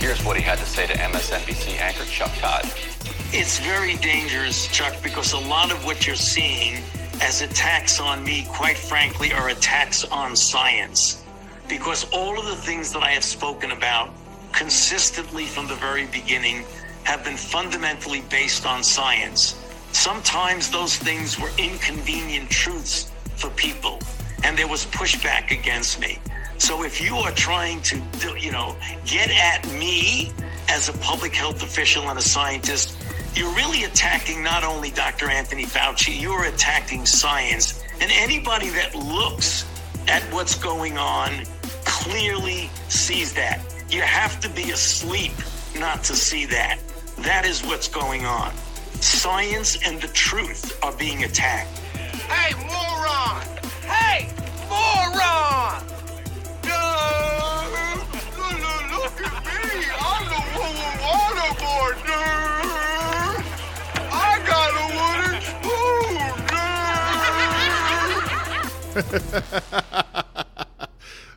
Here's 0.00 0.24
what 0.24 0.34
he 0.34 0.42
had 0.42 0.58
to 0.58 0.64
say 0.64 0.86
to 0.86 0.94
MSNBC 0.94 1.78
anchor 1.78 2.06
Chuck 2.06 2.32
Todd. 2.38 2.64
It's 3.34 3.58
very 3.60 3.96
dangerous, 3.96 4.66
Chuck, 4.68 4.94
because 5.02 5.34
a 5.34 5.38
lot 5.38 5.70
of 5.70 5.84
what 5.84 6.06
you're 6.06 6.16
seeing 6.16 6.82
as 7.20 7.42
attacks 7.42 8.00
on 8.00 8.24
me, 8.24 8.46
quite 8.48 8.78
frankly, 8.78 9.30
are 9.34 9.50
attacks 9.50 10.06
on 10.06 10.34
science. 10.34 11.22
Because 11.68 12.10
all 12.12 12.38
of 12.38 12.46
the 12.46 12.56
things 12.56 12.94
that 12.94 13.02
I 13.02 13.10
have 13.10 13.22
spoken 13.24 13.72
about 13.72 14.08
consistently 14.52 15.44
from 15.44 15.68
the 15.68 15.74
very 15.74 16.06
beginning 16.06 16.64
have 17.04 17.22
been 17.22 17.36
fundamentally 17.36 18.22
based 18.30 18.64
on 18.64 18.82
science. 18.82 19.54
Sometimes 19.92 20.70
those 20.70 20.96
things 20.96 21.38
were 21.38 21.50
inconvenient 21.58 22.48
truths 22.48 23.12
for 23.36 23.50
people, 23.50 23.98
and 24.44 24.56
there 24.56 24.66
was 24.66 24.86
pushback 24.86 25.50
against 25.50 26.00
me. 26.00 26.18
So 26.60 26.84
if 26.84 27.00
you 27.00 27.16
are 27.16 27.32
trying 27.32 27.80
to, 27.82 28.00
you 28.38 28.52
know, 28.52 28.76
get 29.06 29.30
at 29.30 29.66
me 29.72 30.30
as 30.68 30.90
a 30.90 30.92
public 30.98 31.34
health 31.34 31.62
official 31.62 32.02
and 32.10 32.18
a 32.18 32.22
scientist, 32.22 33.02
you're 33.34 33.52
really 33.54 33.84
attacking 33.84 34.42
not 34.42 34.62
only 34.62 34.90
Dr. 34.90 35.30
Anthony 35.30 35.64
Fauci, 35.64 36.20
you're 36.20 36.44
attacking 36.44 37.06
science. 37.06 37.82
And 38.02 38.10
anybody 38.12 38.68
that 38.68 38.94
looks 38.94 39.64
at 40.06 40.22
what's 40.34 40.54
going 40.54 40.98
on 40.98 41.44
clearly 41.86 42.68
sees 42.88 43.32
that. 43.32 43.60
You 43.88 44.02
have 44.02 44.38
to 44.40 44.50
be 44.50 44.70
asleep 44.70 45.32
not 45.78 46.04
to 46.04 46.14
see 46.14 46.44
that. 46.46 46.78
That 47.20 47.46
is 47.46 47.62
what's 47.64 47.88
going 47.88 48.26
on. 48.26 48.54
Science 49.00 49.78
and 49.86 49.98
the 50.00 50.08
truth 50.08 50.78
are 50.84 50.92
being 50.92 51.24
attacked. 51.24 51.78
Hey, 52.28 52.52
moron! 52.54 53.46
Hey, 53.88 54.28
moron! 54.68 55.99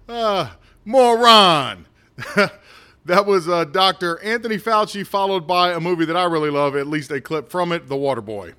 Uh, 0.10 0.50
moron. 0.86 1.86
that 3.06 3.26
was 3.26 3.48
uh, 3.48 3.66
Dr. 3.66 4.22
Anthony 4.24 4.58
Fauci, 4.58 5.06
followed 5.06 5.46
by 5.46 5.74
a 5.74 5.80
movie 5.80 6.06
that 6.06 6.18
I 6.18 6.24
really 6.26 6.50
love, 6.50 6.76
at 6.76 6.88
least 6.88 7.12
a 7.12 7.22
clip 7.22 7.50
from 7.50 7.72
it 7.72 7.88
The 7.88 7.96
Waterboy. 7.96 8.54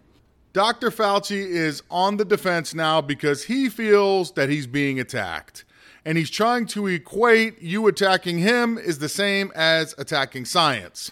Dr. 0.53 0.91
Fauci 0.91 1.45
is 1.45 1.83
on 1.91 2.17
the 2.17 2.25
defense 2.25 2.75
now 2.75 3.01
because 3.01 3.45
he 3.45 3.69
feels 3.69 4.33
that 4.33 4.49
he's 4.49 4.69
being 4.69 5.01
attacked. 5.01 5.65
And 6.05 6.17
he's 6.17 6.31
trying 6.31 6.67
to 6.67 6.87
equate 6.87 7.61
you 7.61 7.89
attacking 7.89 8.39
him 8.39 8.79
is 8.79 8.99
the 8.99 9.09
same 9.09 9.51
as 9.57 9.95
attacking 9.99 10.45
science. 10.45 11.11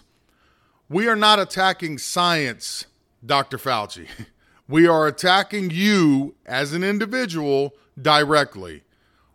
We 0.87 1.07
are 1.07 1.15
not 1.15 1.39
attacking 1.39 1.97
science, 1.97 2.85
Dr. 3.25 3.57
Fauci. 3.57 4.07
We 4.67 4.87
are 4.87 5.07
attacking 5.07 5.71
you 5.71 6.35
as 6.45 6.73
an 6.73 6.83
individual 6.83 7.73
directly. 8.01 8.83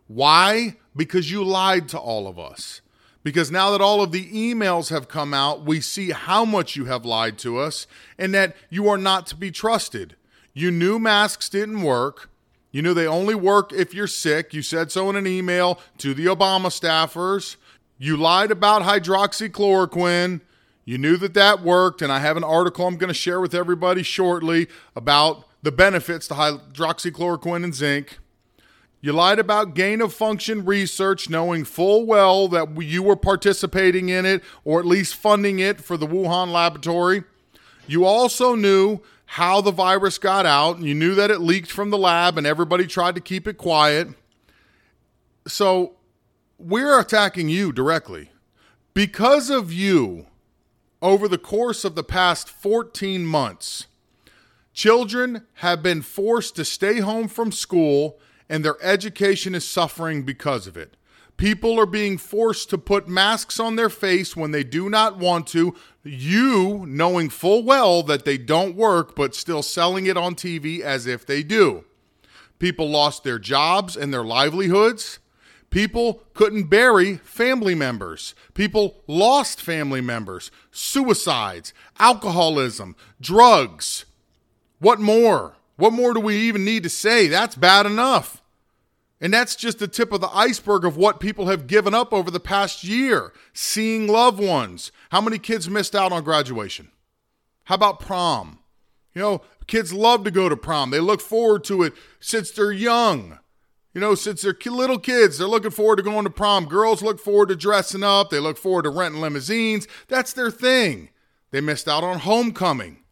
Why? 0.07 0.75
Because 0.95 1.31
you 1.31 1.43
lied 1.43 1.87
to 1.89 1.99
all 1.99 2.27
of 2.27 2.39
us. 2.39 2.81
Because 3.21 3.51
now 3.51 3.71
that 3.71 3.81
all 3.81 4.01
of 4.01 4.11
the 4.11 4.31
emails 4.31 4.89
have 4.89 5.07
come 5.07 5.33
out, 5.33 5.65
we 5.65 5.81
see 5.81 6.11
how 6.11 6.45
much 6.45 6.75
you 6.75 6.85
have 6.85 7.05
lied 7.05 7.37
to 7.39 7.57
us 7.57 7.85
and 8.17 8.33
that 8.33 8.55
you 8.69 8.87
are 8.89 8.97
not 8.97 9.27
to 9.27 9.35
be 9.35 9.51
trusted. 9.51 10.15
You 10.53 10.71
knew 10.71 10.99
masks 10.99 11.49
didn't 11.49 11.83
work. 11.83 12.29
You 12.71 12.81
knew 12.81 12.93
they 12.93 13.07
only 13.07 13.35
work 13.35 13.71
if 13.73 13.93
you're 13.93 14.07
sick. 14.07 14.53
You 14.53 14.61
said 14.61 14.91
so 14.91 15.09
in 15.09 15.15
an 15.15 15.27
email 15.27 15.79
to 15.99 16.13
the 16.13 16.25
Obama 16.25 16.67
staffers. 16.67 17.55
You 17.97 18.17
lied 18.17 18.51
about 18.51 18.83
hydroxychloroquine. 18.83 20.41
You 20.89 20.97
knew 20.97 21.17
that 21.17 21.35
that 21.35 21.61
worked, 21.61 22.01
and 22.01 22.11
I 22.11 22.17
have 22.17 22.35
an 22.35 22.43
article 22.43 22.87
I'm 22.87 22.97
going 22.97 23.09
to 23.09 23.13
share 23.13 23.39
with 23.39 23.53
everybody 23.53 24.01
shortly 24.01 24.67
about 24.95 25.45
the 25.61 25.71
benefits 25.71 26.27
to 26.29 26.33
hydroxychloroquine 26.33 27.63
and 27.63 27.75
zinc. 27.75 28.17
You 28.99 29.13
lied 29.13 29.37
about 29.37 29.75
gain 29.75 30.01
of 30.01 30.15
function 30.15 30.65
research, 30.65 31.29
knowing 31.29 31.63
full 31.63 32.07
well 32.07 32.47
that 32.47 32.81
you 32.81 33.03
were 33.03 33.15
participating 33.15 34.09
in 34.09 34.25
it 34.25 34.41
or 34.65 34.79
at 34.79 34.87
least 34.87 35.13
funding 35.13 35.59
it 35.59 35.79
for 35.79 35.95
the 35.95 36.07
Wuhan 36.07 36.51
laboratory. 36.51 37.23
You 37.85 38.05
also 38.05 38.55
knew 38.55 39.01
how 39.27 39.61
the 39.61 39.69
virus 39.69 40.17
got 40.17 40.47
out, 40.47 40.77
and 40.77 40.87
you 40.87 40.95
knew 40.95 41.13
that 41.13 41.29
it 41.29 41.39
leaked 41.39 41.69
from 41.71 41.91
the 41.91 41.99
lab, 41.99 42.35
and 42.35 42.47
everybody 42.47 42.87
tried 42.87 43.13
to 43.13 43.21
keep 43.21 43.47
it 43.47 43.59
quiet. 43.59 44.07
So 45.47 45.97
we're 46.57 46.99
attacking 46.99 47.47
you 47.47 47.71
directly. 47.71 48.31
Because 48.95 49.51
of 49.51 49.71
you, 49.71 50.25
over 51.01 51.27
the 51.27 51.37
course 51.37 51.83
of 51.83 51.95
the 51.95 52.03
past 52.03 52.49
14 52.49 53.25
months, 53.25 53.87
children 54.73 55.45
have 55.55 55.81
been 55.81 56.01
forced 56.01 56.55
to 56.55 56.65
stay 56.65 56.99
home 56.99 57.27
from 57.27 57.51
school 57.51 58.19
and 58.49 58.65
their 58.65 58.81
education 58.81 59.53
is 59.53 59.67
suffering 59.67 60.23
because 60.23 60.67
of 60.67 60.75
it. 60.75 60.97
People 61.37 61.79
are 61.79 61.85
being 61.85 62.17
forced 62.17 62.69
to 62.69 62.77
put 62.77 63.07
masks 63.07 63.61
on 63.61 63.77
their 63.77 63.89
face 63.89 64.35
when 64.35 64.51
they 64.51 64.63
do 64.63 64.89
not 64.89 65.17
want 65.17 65.47
to. 65.47 65.73
You 66.03 66.83
knowing 66.85 67.29
full 67.29 67.63
well 67.63 68.03
that 68.03 68.25
they 68.25 68.37
don't 68.37 68.75
work, 68.75 69.15
but 69.15 69.33
still 69.33 69.63
selling 69.63 70.05
it 70.05 70.17
on 70.17 70.35
TV 70.35 70.81
as 70.81 71.07
if 71.07 71.25
they 71.25 71.43
do. 71.43 71.85
People 72.57 72.89
lost 72.89 73.23
their 73.23 73.39
jobs 73.39 73.95
and 73.95 74.13
their 74.13 74.25
livelihoods. 74.25 75.19
People 75.69 76.23
couldn't 76.33 76.63
bury 76.63 77.17
family 77.17 77.75
members. 77.75 78.33
People 78.53 79.03
lost 79.07 79.61
family 79.61 80.01
members. 80.01 80.49
Suicides, 80.71 81.73
alcoholism, 81.99 82.95
drugs. 83.21 84.05
What 84.79 84.99
more? 84.99 85.55
What 85.75 85.93
more 85.93 86.13
do 86.13 86.19
we 86.19 86.35
even 86.35 86.65
need 86.65 86.83
to 86.83 86.89
say? 86.89 87.27
That's 87.27 87.55
bad 87.55 87.85
enough. 87.85 88.41
And 89.21 89.33
that's 89.33 89.55
just 89.55 89.79
the 89.79 89.87
tip 89.87 90.11
of 90.11 90.21
the 90.21 90.33
iceberg 90.33 90.85
of 90.85 90.97
what 90.97 91.19
people 91.19 91.47
have 91.47 91.67
given 91.67 91.93
up 91.93 92.13
over 92.13 92.31
the 92.31 92.39
past 92.39 92.83
year. 92.83 93.33
Seeing 93.53 94.07
loved 94.07 94.39
ones. 94.39 94.91
How 95.11 95.21
many 95.21 95.37
kids 95.37 95.69
missed 95.69 95.95
out 95.95 96.11
on 96.11 96.23
graduation? 96.23 96.89
How 97.65 97.75
about 97.75 97.99
prom? 97.99 98.59
You 99.13 99.21
know, 99.21 99.41
kids 99.67 99.93
love 99.93 100.23
to 100.23 100.31
go 100.31 100.49
to 100.49 100.55
prom. 100.55 100.89
They 100.89 100.99
look 100.99 101.21
forward 101.21 101.63
to 101.65 101.83
it 101.83 101.93
since 102.19 102.51
they're 102.51 102.71
young. 102.71 103.39
You 103.93 104.01
know, 104.01 104.13
since 104.15 104.41
they're 104.41 104.55
little 104.65 104.99
kids, 104.99 105.37
they're 105.37 105.47
looking 105.47 105.71
forward 105.71 105.95
to 105.97 106.03
going 106.03 106.25
to 106.25 106.29
prom. 106.29 106.65
Girls 106.65 107.01
look 107.01 107.19
forward 107.19 107.49
to 107.49 107.55
dressing 107.55 108.03
up. 108.03 108.29
They 108.29 108.39
look 108.39 108.57
forward 108.57 108.83
to 108.83 108.89
renting 108.89 109.21
limousines. 109.21 109.87
That's 110.07 110.33
their 110.33 110.51
thing. 110.51 111.09
They 111.51 111.61
missed 111.61 111.87
out 111.87 112.03
on 112.03 112.19
homecoming. 112.19 113.03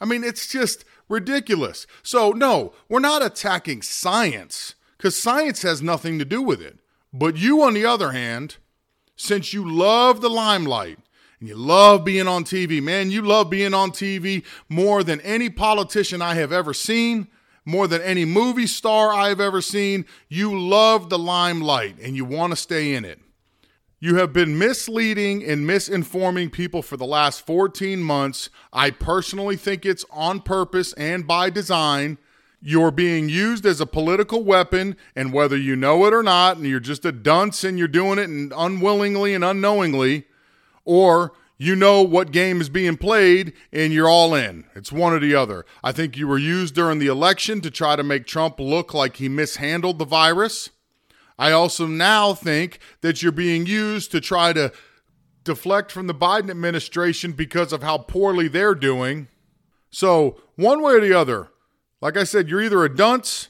I 0.00 0.06
mean, 0.06 0.24
it's 0.24 0.48
just 0.48 0.84
ridiculous. 1.08 1.86
So, 2.02 2.30
no, 2.30 2.72
we're 2.88 3.00
not 3.00 3.24
attacking 3.24 3.82
science 3.82 4.74
because 4.96 5.16
science 5.16 5.62
has 5.62 5.82
nothing 5.82 6.18
to 6.18 6.24
do 6.24 6.40
with 6.40 6.62
it. 6.62 6.78
But 7.12 7.36
you, 7.36 7.62
on 7.62 7.74
the 7.74 7.84
other 7.84 8.12
hand, 8.12 8.56
since 9.16 9.52
you 9.52 9.70
love 9.70 10.20
the 10.20 10.30
limelight 10.30 10.98
and 11.38 11.48
you 11.48 11.56
love 11.56 12.04
being 12.04 12.26
on 12.26 12.44
TV, 12.44 12.82
man, 12.82 13.10
you 13.10 13.22
love 13.22 13.50
being 13.50 13.74
on 13.74 13.90
TV 13.90 14.44
more 14.68 15.04
than 15.04 15.20
any 15.20 15.50
politician 15.50 16.22
I 16.22 16.34
have 16.34 16.52
ever 16.52 16.74
seen, 16.74 17.28
more 17.64 17.86
than 17.86 18.02
any 18.02 18.24
movie 18.24 18.66
star 18.66 19.12
I 19.12 19.28
have 19.28 19.40
ever 19.40 19.60
seen. 19.60 20.04
You 20.28 20.58
love 20.58 21.10
the 21.10 21.18
limelight 21.18 21.98
and 22.00 22.16
you 22.16 22.24
want 22.24 22.52
to 22.52 22.56
stay 22.56 22.94
in 22.94 23.04
it. 23.04 23.20
You 24.00 24.16
have 24.16 24.34
been 24.34 24.58
misleading 24.58 25.42
and 25.42 25.66
misinforming 25.66 26.52
people 26.52 26.82
for 26.82 26.98
the 26.98 27.06
last 27.06 27.46
14 27.46 28.02
months. 28.02 28.50
I 28.70 28.90
personally 28.90 29.56
think 29.56 29.86
it's 29.86 30.04
on 30.10 30.40
purpose 30.40 30.92
and 30.94 31.26
by 31.26 31.48
design. 31.48 32.18
You're 32.60 32.90
being 32.90 33.30
used 33.30 33.64
as 33.64 33.80
a 33.80 33.86
political 33.86 34.42
weapon, 34.42 34.96
and 35.16 35.32
whether 35.32 35.56
you 35.56 35.76
know 35.76 36.04
it 36.06 36.14
or 36.14 36.22
not, 36.22 36.56
and 36.56 36.66
you're 36.66 36.80
just 36.80 37.04
a 37.04 37.12
dunce 37.12 37.62
and 37.62 37.78
you're 37.78 37.88
doing 37.88 38.18
it 38.18 38.28
and 38.28 38.52
unwillingly 38.56 39.32
and 39.32 39.44
unknowingly, 39.44 40.26
or 40.84 41.32
you 41.56 41.76
know 41.76 42.02
what 42.02 42.32
game 42.32 42.60
is 42.60 42.68
being 42.68 42.96
played 42.96 43.52
and 43.72 43.92
you're 43.92 44.08
all 44.08 44.34
in. 44.34 44.64
It's 44.74 44.90
one 44.90 45.12
or 45.12 45.20
the 45.20 45.34
other. 45.34 45.64
I 45.82 45.92
think 45.92 46.16
you 46.16 46.26
were 46.26 46.38
used 46.38 46.74
during 46.74 46.98
the 46.98 47.06
election 47.06 47.60
to 47.60 47.70
try 47.70 47.96
to 47.96 48.02
make 48.02 48.26
Trump 48.26 48.58
look 48.58 48.92
like 48.92 49.16
he 49.16 49.28
mishandled 49.28 49.98
the 49.98 50.04
virus. 50.04 50.70
I 51.38 51.52
also 51.52 51.86
now 51.86 52.34
think 52.34 52.78
that 53.00 53.22
you're 53.22 53.32
being 53.32 53.66
used 53.66 54.10
to 54.12 54.20
try 54.20 54.52
to 54.52 54.72
deflect 55.42 55.92
from 55.92 56.06
the 56.06 56.14
Biden 56.14 56.50
administration 56.50 57.32
because 57.32 57.72
of 57.72 57.82
how 57.82 57.98
poorly 57.98 58.48
they're 58.48 58.74
doing. 58.74 59.28
So, 59.90 60.40
one 60.56 60.82
way 60.82 60.94
or 60.94 61.00
the 61.00 61.12
other, 61.12 61.48
like 62.00 62.16
I 62.16 62.24
said, 62.24 62.48
you're 62.48 62.62
either 62.62 62.84
a 62.84 62.94
dunce 62.94 63.48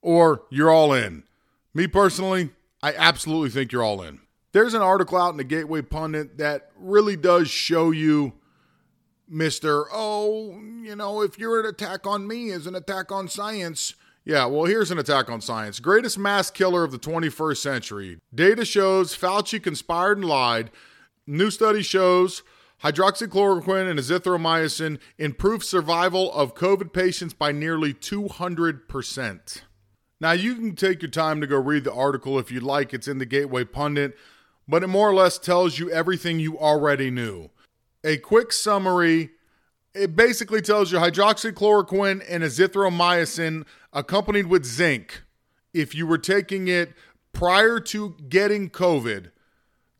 or 0.00 0.42
you're 0.50 0.70
all 0.70 0.92
in. 0.92 1.24
Me 1.72 1.86
personally, 1.86 2.50
I 2.82 2.94
absolutely 2.94 3.50
think 3.50 3.72
you're 3.72 3.82
all 3.82 4.02
in. 4.02 4.20
There's 4.54 4.72
an 4.72 4.82
article 4.82 5.18
out 5.18 5.30
in 5.30 5.36
the 5.36 5.42
Gateway 5.42 5.82
Pundit 5.82 6.38
that 6.38 6.70
really 6.76 7.16
does 7.16 7.50
show 7.50 7.90
you, 7.90 8.34
Mr. 9.28 9.86
Oh, 9.92 10.52
you 10.80 10.94
know, 10.94 11.22
if 11.22 11.40
you're 11.40 11.58
an 11.58 11.66
attack 11.66 12.06
on 12.06 12.28
me 12.28 12.50
is 12.50 12.68
an 12.68 12.76
attack 12.76 13.10
on 13.10 13.26
science. 13.26 13.94
Yeah, 14.24 14.46
well, 14.46 14.66
here's 14.66 14.92
an 14.92 14.98
attack 15.00 15.28
on 15.28 15.40
science. 15.40 15.80
Greatest 15.80 16.20
mass 16.20 16.52
killer 16.52 16.84
of 16.84 16.92
the 16.92 17.00
21st 17.00 17.56
century. 17.56 18.20
Data 18.32 18.64
shows 18.64 19.16
Fauci 19.16 19.60
conspired 19.60 20.18
and 20.18 20.28
lied. 20.28 20.70
New 21.26 21.50
study 21.50 21.82
shows 21.82 22.44
hydroxychloroquine 22.84 23.90
and 23.90 23.98
azithromycin 23.98 25.00
improve 25.18 25.64
survival 25.64 26.32
of 26.32 26.54
COVID 26.54 26.92
patients 26.92 27.34
by 27.34 27.50
nearly 27.50 27.92
200%. 27.92 29.62
Now, 30.20 30.30
you 30.30 30.54
can 30.54 30.76
take 30.76 31.02
your 31.02 31.10
time 31.10 31.40
to 31.40 31.48
go 31.48 31.58
read 31.58 31.82
the 31.82 31.92
article 31.92 32.38
if 32.38 32.52
you'd 32.52 32.62
like. 32.62 32.94
It's 32.94 33.08
in 33.08 33.18
the 33.18 33.26
Gateway 33.26 33.64
Pundit, 33.64 34.16
but 34.68 34.82
it 34.82 34.88
more 34.88 35.08
or 35.10 35.14
less 35.14 35.38
tells 35.38 35.78
you 35.78 35.90
everything 35.90 36.40
you 36.40 36.58
already 36.58 37.10
knew. 37.10 37.50
A 38.02 38.18
quick 38.18 38.52
summary 38.52 39.30
it 39.94 40.16
basically 40.16 40.60
tells 40.60 40.90
you 40.90 40.98
hydroxychloroquine 40.98 42.24
and 42.28 42.42
azithromycin 42.42 43.64
accompanied 43.92 44.46
with 44.46 44.64
zinc. 44.64 45.22
If 45.72 45.94
you 45.94 46.06
were 46.06 46.18
taking 46.18 46.68
it 46.68 46.92
prior 47.32 47.78
to 47.80 48.16
getting 48.28 48.70
COVID, 48.70 49.30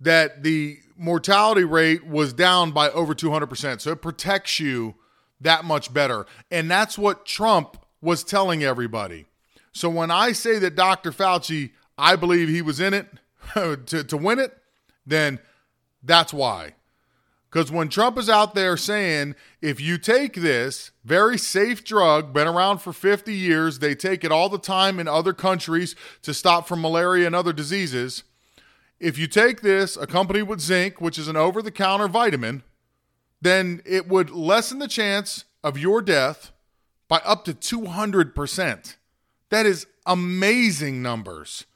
that 0.00 0.42
the 0.42 0.78
mortality 0.96 1.64
rate 1.64 2.06
was 2.06 2.32
down 2.32 2.72
by 2.72 2.90
over 2.90 3.14
200%. 3.14 3.80
So 3.80 3.92
it 3.92 4.02
protects 4.02 4.58
you 4.58 4.96
that 5.40 5.64
much 5.64 5.92
better. 5.94 6.26
And 6.50 6.70
that's 6.70 6.98
what 6.98 7.24
Trump 7.24 7.76
was 8.00 8.24
telling 8.24 8.62
everybody. 8.62 9.26
So 9.72 9.88
when 9.88 10.10
I 10.10 10.32
say 10.32 10.58
that 10.58 10.74
Dr. 10.74 11.10
Fauci, 11.10 11.72
I 11.96 12.16
believe 12.16 12.48
he 12.48 12.62
was 12.62 12.80
in 12.80 12.94
it 12.94 13.08
to, 13.54 14.04
to 14.04 14.16
win 14.16 14.38
it, 14.38 14.56
then 15.06 15.38
that's 16.02 16.32
why. 16.32 16.74
Because 17.54 17.70
when 17.70 17.88
Trump 17.88 18.18
is 18.18 18.28
out 18.28 18.56
there 18.56 18.76
saying, 18.76 19.36
if 19.62 19.80
you 19.80 19.96
take 19.96 20.34
this 20.34 20.90
very 21.04 21.38
safe 21.38 21.84
drug, 21.84 22.32
been 22.32 22.48
around 22.48 22.78
for 22.78 22.92
50 22.92 23.32
years, 23.32 23.78
they 23.78 23.94
take 23.94 24.24
it 24.24 24.32
all 24.32 24.48
the 24.48 24.58
time 24.58 24.98
in 24.98 25.06
other 25.06 25.32
countries 25.32 25.94
to 26.22 26.34
stop 26.34 26.66
from 26.66 26.80
malaria 26.80 27.26
and 27.26 27.36
other 27.36 27.52
diseases. 27.52 28.24
If 28.98 29.18
you 29.18 29.28
take 29.28 29.60
this 29.60 29.96
accompanied 29.96 30.42
with 30.42 30.60
zinc, 30.60 31.00
which 31.00 31.16
is 31.16 31.28
an 31.28 31.36
over 31.36 31.62
the 31.62 31.70
counter 31.70 32.08
vitamin, 32.08 32.64
then 33.40 33.82
it 33.84 34.08
would 34.08 34.30
lessen 34.30 34.80
the 34.80 34.88
chance 34.88 35.44
of 35.62 35.78
your 35.78 36.02
death 36.02 36.50
by 37.06 37.18
up 37.18 37.44
to 37.44 37.54
200%. 37.54 38.96
That 39.50 39.64
is 39.64 39.86
amazing 40.06 41.02
numbers. 41.02 41.66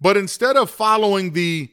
But 0.00 0.16
instead 0.16 0.56
of 0.56 0.70
following 0.70 1.32
the 1.32 1.70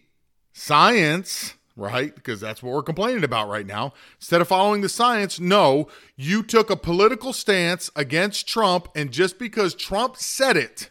science, 0.53 1.53
right? 1.77 2.13
Because 2.13 2.41
that's 2.41 2.61
what 2.63 2.73
we're 2.73 2.83
complaining 2.83 3.23
about 3.23 3.47
right 3.47 3.65
now. 3.65 3.93
Instead 4.19 4.41
of 4.41 4.47
following 4.47 4.81
the 4.81 4.89
science, 4.89 5.39
no, 5.39 5.87
you 6.15 6.43
took 6.43 6.69
a 6.69 6.75
political 6.75 7.31
stance 7.31 7.89
against 7.95 8.47
Trump, 8.47 8.89
and 8.95 9.11
just 9.11 9.37
because 9.37 9.75
Trump 9.75 10.17
said 10.17 10.57
it, 10.57 10.89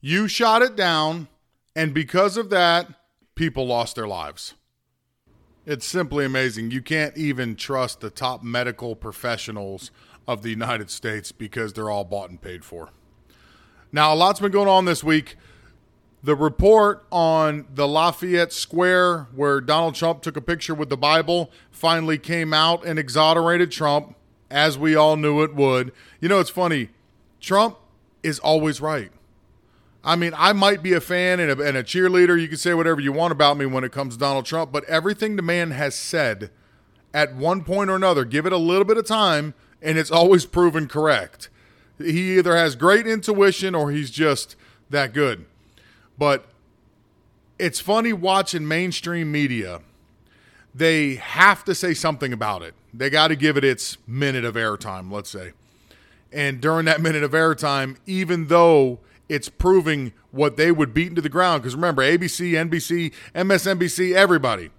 you 0.00 0.28
shot 0.28 0.60
it 0.60 0.76
down, 0.76 1.28
and 1.74 1.94
because 1.94 2.36
of 2.36 2.50
that, 2.50 2.88
people 3.34 3.66
lost 3.66 3.96
their 3.96 4.06
lives. 4.06 4.54
It's 5.66 5.86
simply 5.86 6.26
amazing. 6.26 6.70
You 6.70 6.82
can't 6.82 7.16
even 7.16 7.56
trust 7.56 8.00
the 8.00 8.10
top 8.10 8.42
medical 8.42 8.94
professionals 8.94 9.90
of 10.28 10.42
the 10.42 10.50
United 10.50 10.90
States 10.90 11.32
because 11.32 11.72
they're 11.72 11.90
all 11.90 12.04
bought 12.04 12.28
and 12.28 12.40
paid 12.40 12.64
for. 12.64 12.90
Now, 13.90 14.12
a 14.12 14.16
lot's 14.16 14.40
been 14.40 14.52
going 14.52 14.68
on 14.68 14.84
this 14.84 15.02
week. 15.02 15.36
The 16.24 16.34
report 16.34 17.04
on 17.12 17.66
the 17.74 17.86
Lafayette 17.86 18.50
Square, 18.50 19.28
where 19.34 19.60
Donald 19.60 19.94
Trump 19.94 20.22
took 20.22 20.38
a 20.38 20.40
picture 20.40 20.74
with 20.74 20.88
the 20.88 20.96
Bible, 20.96 21.50
finally 21.70 22.16
came 22.16 22.54
out 22.54 22.82
and 22.86 22.98
exonerated 22.98 23.70
Trump, 23.70 24.16
as 24.50 24.78
we 24.78 24.96
all 24.96 25.16
knew 25.16 25.42
it 25.42 25.54
would. 25.54 25.92
You 26.22 26.30
know, 26.30 26.40
it's 26.40 26.48
funny. 26.48 26.88
Trump 27.42 27.76
is 28.22 28.38
always 28.38 28.80
right. 28.80 29.12
I 30.02 30.16
mean, 30.16 30.32
I 30.34 30.54
might 30.54 30.82
be 30.82 30.94
a 30.94 31.00
fan 31.02 31.40
and 31.40 31.60
a, 31.60 31.62
and 31.62 31.76
a 31.76 31.82
cheerleader. 31.82 32.40
You 32.40 32.48
can 32.48 32.56
say 32.56 32.72
whatever 32.72 33.02
you 33.02 33.12
want 33.12 33.32
about 33.32 33.58
me 33.58 33.66
when 33.66 33.84
it 33.84 33.92
comes 33.92 34.14
to 34.14 34.20
Donald 34.20 34.46
Trump, 34.46 34.72
but 34.72 34.84
everything 34.84 35.36
the 35.36 35.42
man 35.42 35.72
has 35.72 35.94
said 35.94 36.50
at 37.12 37.34
one 37.34 37.64
point 37.64 37.90
or 37.90 37.96
another, 37.96 38.24
give 38.24 38.46
it 38.46 38.52
a 38.54 38.56
little 38.56 38.86
bit 38.86 38.96
of 38.96 39.06
time, 39.06 39.52
and 39.82 39.98
it's 39.98 40.10
always 40.10 40.46
proven 40.46 40.88
correct. 40.88 41.50
He 41.98 42.38
either 42.38 42.56
has 42.56 42.76
great 42.76 43.06
intuition 43.06 43.74
or 43.74 43.90
he's 43.90 44.10
just 44.10 44.56
that 44.88 45.12
good. 45.12 45.44
But 46.18 46.46
it's 47.58 47.80
funny 47.80 48.12
watching 48.12 48.66
mainstream 48.66 49.30
media. 49.30 49.80
They 50.74 51.16
have 51.16 51.64
to 51.64 51.74
say 51.74 51.94
something 51.94 52.32
about 52.32 52.62
it. 52.62 52.74
They 52.92 53.10
got 53.10 53.28
to 53.28 53.36
give 53.36 53.56
it 53.56 53.64
its 53.64 53.96
minute 54.06 54.44
of 54.44 54.54
airtime, 54.54 55.10
let's 55.10 55.30
say. 55.30 55.52
And 56.32 56.60
during 56.60 56.84
that 56.86 57.00
minute 57.00 57.22
of 57.22 57.32
airtime, 57.32 57.96
even 58.06 58.48
though 58.48 58.98
it's 59.28 59.48
proving 59.48 60.12
what 60.30 60.56
they 60.56 60.72
would 60.72 60.92
beat 60.92 61.08
into 61.08 61.20
the 61.20 61.28
ground, 61.28 61.62
because 61.62 61.74
remember, 61.74 62.02
ABC, 62.02 62.52
NBC, 62.52 63.12
MSNBC, 63.34 64.14
everybody 64.14 64.70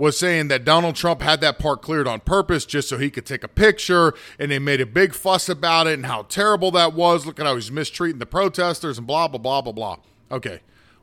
was 0.00 0.18
saying 0.18 0.48
that 0.48 0.64
Donald 0.64 0.96
Trump 0.96 1.20
had 1.20 1.42
that 1.42 1.58
park 1.58 1.82
cleared 1.82 2.08
on 2.08 2.20
purpose 2.20 2.64
just 2.64 2.88
so 2.88 2.96
he 2.96 3.10
could 3.10 3.26
take 3.26 3.44
a 3.44 3.48
picture, 3.48 4.14
and 4.38 4.50
they 4.50 4.58
made 4.58 4.80
a 4.80 4.86
big 4.86 5.12
fuss 5.12 5.48
about 5.48 5.86
it 5.86 5.94
and 5.94 6.06
how 6.06 6.22
terrible 6.22 6.70
that 6.70 6.94
was. 6.94 7.26
Look 7.26 7.38
at 7.38 7.44
how 7.44 7.54
he's 7.54 7.70
mistreating 7.70 8.18
the 8.18 8.26
protesters 8.26 8.96
and 8.96 9.06
blah, 9.06 9.28
blah, 9.28 9.38
blah, 9.38 9.60
blah, 9.60 9.72
blah. 9.72 9.96
Okay. 10.32 10.60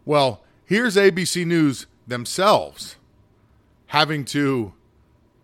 Well, 0.08 0.42
here's 0.64 0.96
ABC 0.96 1.46
News 1.46 1.86
themselves 2.08 2.96
having 3.88 4.24
to 4.24 4.72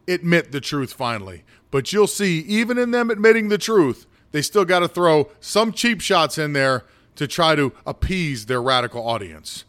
admit 0.07 0.53
the 0.53 0.61
truth 0.61 0.93
finally. 0.93 1.43
But 1.69 1.91
you'll 1.91 2.07
see, 2.07 2.39
even 2.39 2.77
in 2.77 2.91
them 2.91 3.09
admitting 3.09 3.49
the 3.49 3.57
truth, 3.57 4.05
they 4.31 4.41
still 4.41 4.63
got 4.63 4.79
to 4.79 4.87
throw 4.87 5.29
some 5.41 5.73
cheap 5.73 5.99
shots 5.99 6.37
in 6.37 6.53
there 6.53 6.85
to 7.17 7.27
try 7.27 7.55
to 7.55 7.73
appease 7.85 8.45
their 8.45 8.61
radical 8.61 9.05
audience. 9.05 9.65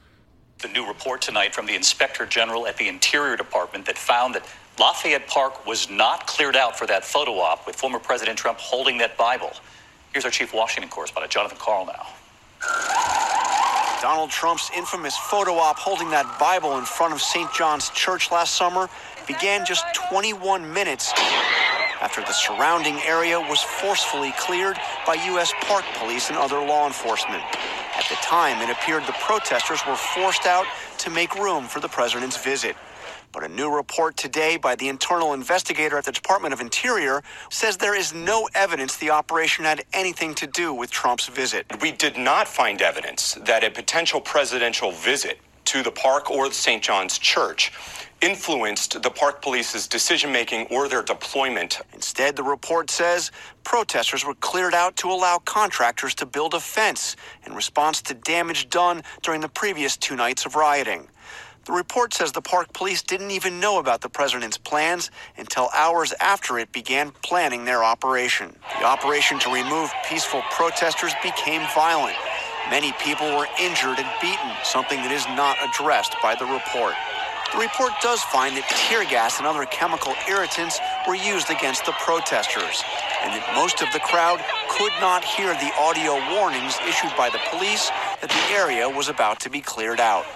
The 0.58 0.68
new 0.68 0.86
report 0.86 1.20
tonight 1.20 1.56
from 1.56 1.66
the 1.66 1.74
Inspector 1.74 2.24
General 2.26 2.68
at 2.68 2.76
the 2.76 2.86
Interior 2.86 3.36
Department 3.36 3.86
that 3.86 3.98
found 3.98 4.36
that 4.36 4.46
Lafayette 4.78 5.26
Park 5.26 5.66
was 5.66 5.90
not 5.90 6.28
cleared 6.28 6.54
out 6.54 6.78
for 6.78 6.86
that 6.86 7.04
photo 7.04 7.32
op 7.40 7.66
with 7.66 7.74
former 7.74 7.98
President 7.98 8.38
Trump 8.38 8.60
holding 8.60 8.98
that 8.98 9.18
Bible. 9.18 9.50
Here's 10.12 10.24
our 10.24 10.30
chief 10.30 10.54
Washington 10.54 10.88
correspondent, 10.88 11.32
Jonathan 11.32 11.58
Karl, 11.58 11.84
now. 11.86 12.06
Donald 14.04 14.28
Trump's 14.28 14.70
infamous 14.76 15.16
photo 15.16 15.54
op 15.54 15.78
holding 15.78 16.10
that 16.10 16.28
Bible 16.38 16.76
in 16.76 16.84
front 16.84 17.14
of 17.14 17.22
St. 17.22 17.50
John's 17.54 17.88
Church 17.88 18.30
last 18.30 18.52
summer 18.52 18.90
began 19.26 19.64
just 19.64 19.82
21 19.94 20.70
minutes 20.74 21.10
after 22.02 22.20
the 22.20 22.34
surrounding 22.34 23.00
area 23.06 23.40
was 23.40 23.62
forcefully 23.62 24.34
cleared 24.36 24.76
by 25.06 25.14
U.S. 25.32 25.54
Park 25.62 25.86
Police 25.94 26.28
and 26.28 26.36
other 26.36 26.60
law 26.60 26.86
enforcement. 26.86 27.42
At 27.96 28.04
the 28.10 28.16
time, 28.16 28.60
it 28.60 28.68
appeared 28.68 29.04
the 29.04 29.16
protesters 29.24 29.80
were 29.88 29.96
forced 29.96 30.44
out 30.44 30.66
to 30.98 31.08
make 31.08 31.34
room 31.36 31.64
for 31.64 31.80
the 31.80 31.88
president's 31.88 32.36
visit. 32.36 32.76
But 33.34 33.42
a 33.42 33.48
new 33.48 33.68
report 33.68 34.16
today 34.16 34.56
by 34.56 34.76
the 34.76 34.88
internal 34.88 35.32
investigator 35.32 35.98
at 35.98 36.04
the 36.04 36.12
Department 36.12 36.54
of 36.54 36.60
Interior 36.60 37.20
says 37.50 37.76
there 37.76 37.96
is 37.96 38.14
no 38.14 38.48
evidence 38.54 38.96
the 38.96 39.10
operation 39.10 39.64
had 39.64 39.84
anything 39.92 40.36
to 40.36 40.46
do 40.46 40.72
with 40.72 40.92
Trump's 40.92 41.26
visit. 41.26 41.66
We 41.82 41.90
did 41.90 42.16
not 42.16 42.46
find 42.46 42.80
evidence 42.80 43.34
that 43.40 43.64
a 43.64 43.70
potential 43.70 44.20
presidential 44.20 44.92
visit 44.92 45.40
to 45.64 45.82
the 45.82 45.90
park 45.90 46.30
or 46.30 46.48
the 46.48 46.54
St. 46.54 46.80
John's 46.80 47.18
Church 47.18 47.72
influenced 48.20 49.02
the 49.02 49.10
park 49.10 49.42
police's 49.42 49.88
decision 49.88 50.30
making 50.30 50.68
or 50.68 50.88
their 50.88 51.02
deployment. 51.02 51.80
Instead, 51.92 52.36
the 52.36 52.42
report 52.42 52.88
says 52.88 53.32
protesters 53.64 54.24
were 54.24 54.34
cleared 54.36 54.74
out 54.74 54.94
to 54.96 55.10
allow 55.10 55.38
contractors 55.38 56.14
to 56.14 56.24
build 56.24 56.54
a 56.54 56.60
fence 56.60 57.16
in 57.44 57.52
response 57.52 58.00
to 58.02 58.14
damage 58.14 58.70
done 58.70 59.02
during 59.22 59.40
the 59.40 59.48
previous 59.48 59.96
two 59.96 60.14
nights 60.14 60.46
of 60.46 60.54
rioting. 60.54 61.08
The 61.66 61.72
report 61.72 62.12
says 62.12 62.32
the 62.32 62.42
park 62.42 62.74
police 62.74 63.00
didn't 63.00 63.30
even 63.30 63.58
know 63.58 63.78
about 63.78 64.02
the 64.02 64.10
president's 64.10 64.58
plans 64.58 65.10
until 65.38 65.70
hours 65.74 66.12
after 66.20 66.58
it 66.58 66.72
began 66.72 67.10
planning 67.22 67.64
their 67.64 67.82
operation. 67.82 68.54
The 68.78 68.84
operation 68.84 69.38
to 69.40 69.50
remove 69.50 69.90
peaceful 70.06 70.42
protesters 70.50 71.14
became 71.22 71.62
violent. 71.74 72.16
Many 72.68 72.92
people 73.00 73.26
were 73.36 73.46
injured 73.58 73.98
and 73.98 74.08
beaten, 74.20 74.52
something 74.62 75.00
that 75.02 75.10
is 75.10 75.26
not 75.36 75.56
addressed 75.64 76.16
by 76.22 76.34
the 76.34 76.44
report. 76.44 76.94
The 77.52 77.60
report 77.60 77.92
does 78.02 78.22
find 78.24 78.56
that 78.56 78.68
tear 78.68 79.04
gas 79.04 79.38
and 79.38 79.46
other 79.46 79.64
chemical 79.66 80.12
irritants 80.28 80.78
were 81.08 81.14
used 81.14 81.48
against 81.50 81.86
the 81.86 81.92
protesters, 81.92 82.82
and 83.22 83.32
that 83.32 83.52
most 83.54 83.80
of 83.80 83.92
the 83.92 84.00
crowd 84.00 84.42
could 84.68 84.92
not 85.00 85.24
hear 85.24 85.54
the 85.54 85.72
audio 85.78 86.18
warnings 86.36 86.76
issued 86.86 87.12
by 87.16 87.30
the 87.30 87.40
police 87.48 87.88
that 88.20 88.28
the 88.28 88.44
area 88.52 88.88
was 88.88 89.08
about 89.08 89.40
to 89.40 89.48
be 89.48 89.60
cleared 89.60 90.00
out. 90.00 90.26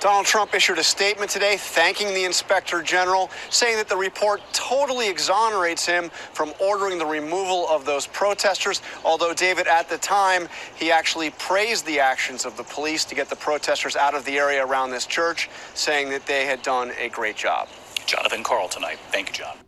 Donald 0.00 0.24
Trump 0.24 0.54
issued 0.54 0.78
a 0.78 0.82
statement 0.82 1.30
today 1.30 1.56
thanking 1.58 2.14
the 2.14 2.24
inspector 2.24 2.80
general, 2.80 3.30
saying 3.50 3.76
that 3.76 3.86
the 3.86 3.96
report 3.96 4.40
totally 4.54 5.10
exonerates 5.10 5.84
him 5.84 6.08
from 6.32 6.54
ordering 6.58 6.98
the 6.98 7.04
removal 7.04 7.68
of 7.68 7.84
those 7.84 8.06
protesters. 8.06 8.80
Although, 9.04 9.34
David, 9.34 9.66
at 9.66 9.90
the 9.90 9.98
time, 9.98 10.48
he 10.74 10.90
actually 10.90 11.30
praised 11.30 11.84
the 11.84 12.00
actions 12.00 12.46
of 12.46 12.56
the 12.56 12.62
police 12.62 13.04
to 13.04 13.14
get 13.14 13.28
the 13.28 13.36
protesters 13.36 13.94
out 13.94 14.14
of 14.14 14.24
the 14.24 14.38
area 14.38 14.64
around 14.64 14.90
this 14.90 15.04
church, 15.04 15.50
saying 15.74 16.08
that 16.10 16.24
they 16.24 16.46
had 16.46 16.62
done 16.62 16.92
a 16.98 17.10
great 17.10 17.36
job. 17.36 17.68
Jonathan 18.06 18.42
Karl 18.42 18.68
tonight. 18.68 18.98
Thank 19.12 19.28
you, 19.28 19.34
John. 19.34 19.58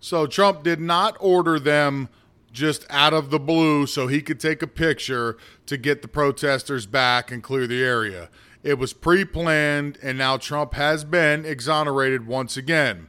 So 0.00 0.26
Trump 0.26 0.62
did 0.62 0.80
not 0.80 1.16
order 1.20 1.60
them 1.60 2.08
just 2.52 2.86
out 2.88 3.12
of 3.12 3.28
the 3.28 3.38
blue 3.38 3.86
so 3.86 4.06
he 4.06 4.22
could 4.22 4.40
take 4.40 4.62
a 4.62 4.66
picture 4.66 5.36
to 5.66 5.76
get 5.76 6.00
the 6.00 6.08
protesters 6.08 6.86
back 6.86 7.30
and 7.30 7.42
clear 7.42 7.66
the 7.66 7.84
area. 7.84 8.30
It 8.62 8.78
was 8.78 8.92
pre 8.92 9.24
planned, 9.24 9.98
and 10.02 10.18
now 10.18 10.36
Trump 10.36 10.74
has 10.74 11.04
been 11.04 11.44
exonerated 11.44 12.26
once 12.26 12.56
again. 12.56 13.08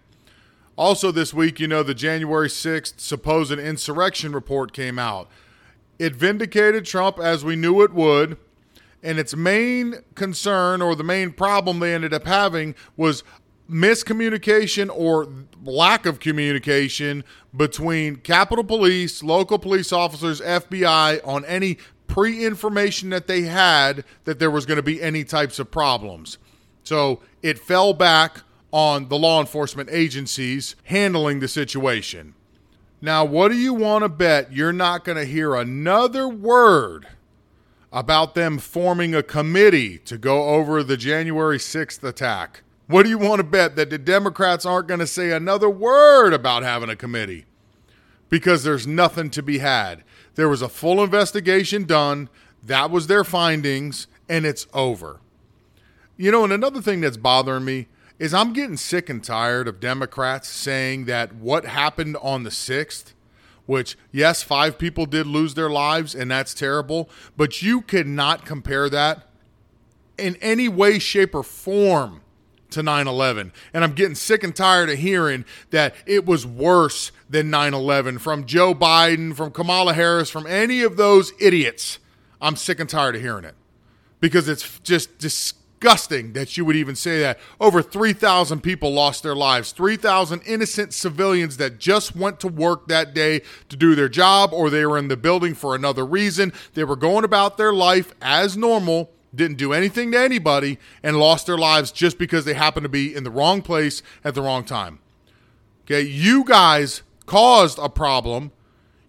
Also, 0.78 1.12
this 1.12 1.34
week, 1.34 1.60
you 1.60 1.68
know, 1.68 1.84
the 1.84 1.94
January 1.94 2.48
6th 2.48 3.00
supposed 3.00 3.52
insurrection 3.52 4.32
report 4.32 4.72
came 4.72 4.98
out. 4.98 5.30
It 5.98 6.16
vindicated 6.16 6.86
Trump 6.86 7.20
as 7.20 7.44
we 7.44 7.56
knew 7.56 7.82
it 7.82 7.94
would. 7.94 8.38
And 9.02 9.18
its 9.18 9.36
main 9.36 9.96
concern 10.16 10.82
or 10.82 10.96
the 10.96 11.04
main 11.04 11.32
problem 11.32 11.80
they 11.80 11.94
ended 11.94 12.14
up 12.14 12.26
having 12.26 12.76
was 12.98 13.24
miscommunication 13.70 14.90
or 14.94 15.28
lack 15.64 16.06
of 16.06 16.20
communication 16.20 17.24
between 17.56 18.18
Capitol 18.18 18.64
Police, 18.64 19.24
local 19.24 19.60
police 19.60 19.94
officers, 19.94 20.42
FBI 20.42 21.26
on 21.26 21.46
any 21.46 21.78
pre 22.20 22.46
information 22.46 23.10
that 23.12 23.28
they 23.28 23.44
had 23.44 24.04
that 24.26 24.40
there 24.40 24.52
was 24.52 24.66
going 24.66 24.76
to 24.76 24.84
be 24.84 25.02
any 25.02 25.24
types 25.24 25.58
of 25.58 25.72
problems. 25.72 26.38
So 26.84 27.22
it 27.42 27.58
fell 27.58 27.94
back 27.94 28.42
on 28.72 29.08
the 29.08 29.18
law 29.18 29.40
enforcement 29.40 29.88
agencies 29.90 30.76
handling 30.84 31.40
the 31.40 31.48
situation. 31.48 32.34
Now, 33.02 33.24
what 33.24 33.50
do 33.50 33.58
you 33.58 33.74
want 33.74 34.04
to 34.04 34.10
bet 34.10 34.52
you're 34.52 34.74
not 34.74 35.06
going 35.06 35.18
to 35.18 35.24
hear 35.24 35.56
another 35.56 36.28
word 36.28 37.08
about 37.94 38.36
them 38.36 38.58
forming 38.58 39.16
a 39.16 39.24
committee 39.24 39.98
to 40.00 40.18
go 40.18 40.50
over 40.50 40.84
the 40.84 40.98
January 40.98 41.58
6th 41.58 42.04
attack? 42.04 42.64
What 42.88 43.04
do 43.04 43.10
you 43.10 43.18
want 43.18 43.40
to 43.40 43.46
bet 43.46 43.78
that 43.78 43.90
the 43.90 43.98
Democrats 43.98 44.66
aren't 44.66 44.90
going 44.90 45.00
to 45.00 45.08
say 45.08 45.32
another 45.32 45.70
word 45.70 46.34
about 46.34 46.64
having 46.64 46.90
a 46.90 46.98
committee? 46.98 47.46
Because 48.30 48.64
there's 48.64 48.88
nothing 48.88 49.30
to 49.32 49.42
be 49.42 49.58
had. 49.58 50.04
There 50.36 50.50
was 50.50 50.62
a 50.62 50.70
full 50.70 51.04
investigation 51.04 51.86
done, 51.86 52.30
that 52.64 52.92
was 52.92 53.08
their 53.08 53.24
findings, 53.24 54.08
and 54.28 54.46
it's 54.46 54.68
over. 54.74 55.20
You 56.18 56.32
know, 56.32 56.44
and 56.44 56.54
another 56.54 56.82
thing 56.82 57.02
that's 57.02 57.18
bothering 57.18 57.66
me 57.66 57.88
is 58.20 58.34
I'm 58.34 58.54
getting 58.54 58.78
sick 58.78 59.10
and 59.10 59.24
tired 59.24 59.68
of 59.68 59.80
Democrats 59.80 60.50
saying 60.50 61.06
that 61.06 61.34
what 61.34 61.66
happened 61.66 62.18
on 62.22 62.44
the 62.44 62.50
6th, 62.50 63.14
which, 63.66 63.98
yes, 64.12 64.44
five 64.44 64.78
people 64.78 65.06
did 65.06 65.26
lose 65.26 65.54
their 65.54 65.70
lives, 65.70 66.14
and 66.14 66.30
that's 66.30 66.54
terrible, 66.54 67.10
but 67.38 67.62
you 67.62 67.82
cannot 67.82 68.46
compare 68.46 68.90
that 68.90 69.30
in 70.18 70.36
any 70.42 70.68
way, 70.68 71.00
shape, 71.00 71.34
or 71.34 71.44
form 71.44 72.22
to 72.72 72.84
9 72.84 73.08
11. 73.08 73.52
And 73.74 73.84
I'm 73.84 73.94
getting 73.94 74.16
sick 74.16 74.44
and 74.44 74.56
tired 74.56 74.90
of 74.90 74.98
hearing 74.98 75.46
that 75.72 75.96
it 76.06 76.26
was 76.26 76.46
worse 76.46 77.12
than 77.30 77.50
9 77.50 77.74
11 77.74 78.20
from 78.20 78.46
Joe 78.46 78.74
Biden, 78.74 79.36
from 79.36 79.52
Kamala 79.52 79.94
Harris, 79.94 80.30
from 80.30 80.48
any 80.48 80.82
of 80.82 80.98
those 80.98 81.34
idiots. 81.40 82.00
I'm 82.42 82.56
sick 82.56 82.80
and 82.80 82.90
tired 82.90 83.16
of 83.16 83.22
hearing 83.22 83.46
it 83.46 83.56
because 84.20 84.48
it's 84.48 84.80
just 84.80 85.18
disgusting 85.18 86.34
that 86.34 86.58
you 86.58 86.66
would 86.66 86.76
even 86.76 86.96
say 86.96 87.20
that. 87.20 87.40
Over 87.60 87.82
3,000 87.82 88.62
people 88.62 88.92
lost 88.92 89.24
their 89.24 89.36
lives, 89.36 89.72
3,000 89.72 90.42
innocent 90.46 90.94
civilians 90.94 91.58
that 91.58 91.80
just 91.80 92.16
went 92.16 92.40
to 92.42 92.48
work 92.48 92.88
that 92.88 93.14
day 93.14 93.42
to 93.70 93.76
do 93.76 93.96
their 93.96 94.10
job 94.10 94.54
or 94.54 94.70
they 94.70 94.86
were 94.86 94.98
in 94.98 95.08
the 95.08 95.18
building 95.18 95.54
for 95.54 95.76
another 95.76 96.06
reason. 96.06 96.54
They 96.74 96.84
were 96.84 96.96
going 96.96 97.24
about 97.24 97.58
their 97.58 97.74
life 97.74 98.14
as 98.22 98.58
normal 98.58 99.12
didn't 99.34 99.58
do 99.58 99.74
anything 99.74 100.12
to 100.12 100.20
anybody, 100.20 100.80
and 101.04 101.18
lost 101.18 101.46
their 101.46 101.58
lives 101.58 101.92
just 101.92 102.18
because 102.18 102.46
they 102.46 102.54
happened 102.54 102.84
to 102.84 102.90
be 102.90 103.16
in 103.16 103.24
the 103.24 103.32
wrong 103.32 103.62
place 103.62 104.02
at 104.24 104.36
the 104.36 104.42
wrong 104.42 104.64
time. 104.64 105.00
Okay, 105.86 106.02
you 106.02 106.44
guys 106.44 107.02
caused 107.26 107.80
a 107.80 107.90
problem. 107.90 108.52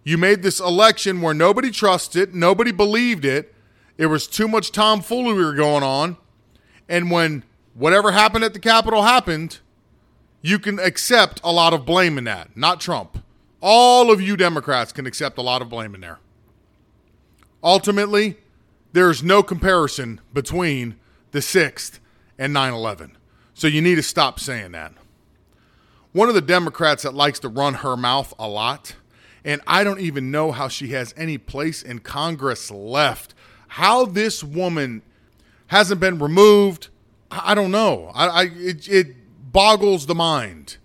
You 0.03 0.17
made 0.17 0.41
this 0.41 0.59
election 0.59 1.21
where 1.21 1.33
nobody 1.33 1.69
trusted, 1.71 2.33
nobody 2.33 2.71
believed 2.71 3.25
it. 3.25 3.53
There 3.97 4.09
was 4.09 4.25
too 4.25 4.47
much 4.47 4.71
tomfoolery 4.71 5.55
going 5.55 5.83
on. 5.83 6.17
And 6.89 7.11
when 7.11 7.43
whatever 7.73 8.11
happened 8.11 8.43
at 8.43 8.53
the 8.53 8.59
Capitol 8.59 9.03
happened, 9.03 9.59
you 10.41 10.57
can 10.57 10.79
accept 10.79 11.39
a 11.43 11.51
lot 11.51 11.73
of 11.73 11.85
blame 11.85 12.17
in 12.17 12.23
that, 12.23 12.57
not 12.57 12.81
Trump. 12.81 13.23
All 13.61 14.11
of 14.11 14.19
you 14.19 14.35
Democrats 14.35 14.91
can 14.91 15.05
accept 15.05 15.37
a 15.37 15.41
lot 15.43 15.61
of 15.61 15.69
blame 15.69 15.93
in 15.93 16.01
there. 16.01 16.17
Ultimately, 17.63 18.37
there's 18.93 19.23
no 19.23 19.43
comparison 19.43 20.21
between 20.33 20.95
the 21.31 21.39
6th 21.39 21.99
and 22.37 22.53
9 22.53 22.73
11. 22.73 23.17
So 23.53 23.67
you 23.67 23.81
need 23.81 23.95
to 23.95 24.03
stop 24.03 24.39
saying 24.39 24.71
that. 24.71 24.93
One 26.11 26.27
of 26.27 26.35
the 26.35 26.41
Democrats 26.41 27.03
that 27.03 27.13
likes 27.13 27.39
to 27.39 27.49
run 27.49 27.75
her 27.75 27.95
mouth 27.95 28.33
a 28.37 28.47
lot, 28.47 28.95
and 29.45 29.61
I 29.65 29.83
don't 29.83 29.99
even 29.99 30.29
know 30.29 30.51
how 30.51 30.67
she 30.67 30.89
has 30.89 31.13
any 31.15 31.37
place 31.37 31.81
in 31.81 31.99
Congress 31.99 32.69
left. 32.69 33.33
How 33.69 34.05
this 34.05 34.43
woman 34.43 35.03
hasn't 35.67 36.01
been 36.01 36.19
removed, 36.19 36.89
I 37.31 37.55
don't 37.55 37.71
know. 37.71 38.11
I, 38.13 38.27
I 38.27 38.43
it, 38.43 38.89
it 38.89 39.51
boggles 39.51 40.05
the 40.05 40.15
mind. 40.15 40.77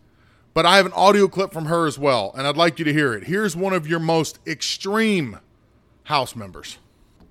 But 0.54 0.64
I 0.64 0.76
have 0.76 0.86
an 0.86 0.92
audio 0.92 1.28
clip 1.28 1.52
from 1.52 1.66
her 1.66 1.86
as 1.86 1.98
well, 1.98 2.32
and 2.36 2.46
I'd 2.46 2.56
like 2.56 2.78
you 2.78 2.84
to 2.86 2.92
hear 2.92 3.12
it. 3.12 3.24
Here's 3.24 3.54
one 3.54 3.72
of 3.72 3.86
your 3.86 3.98
most 3.98 4.38
extreme 4.46 5.38
House 6.04 6.36
members. 6.36 6.78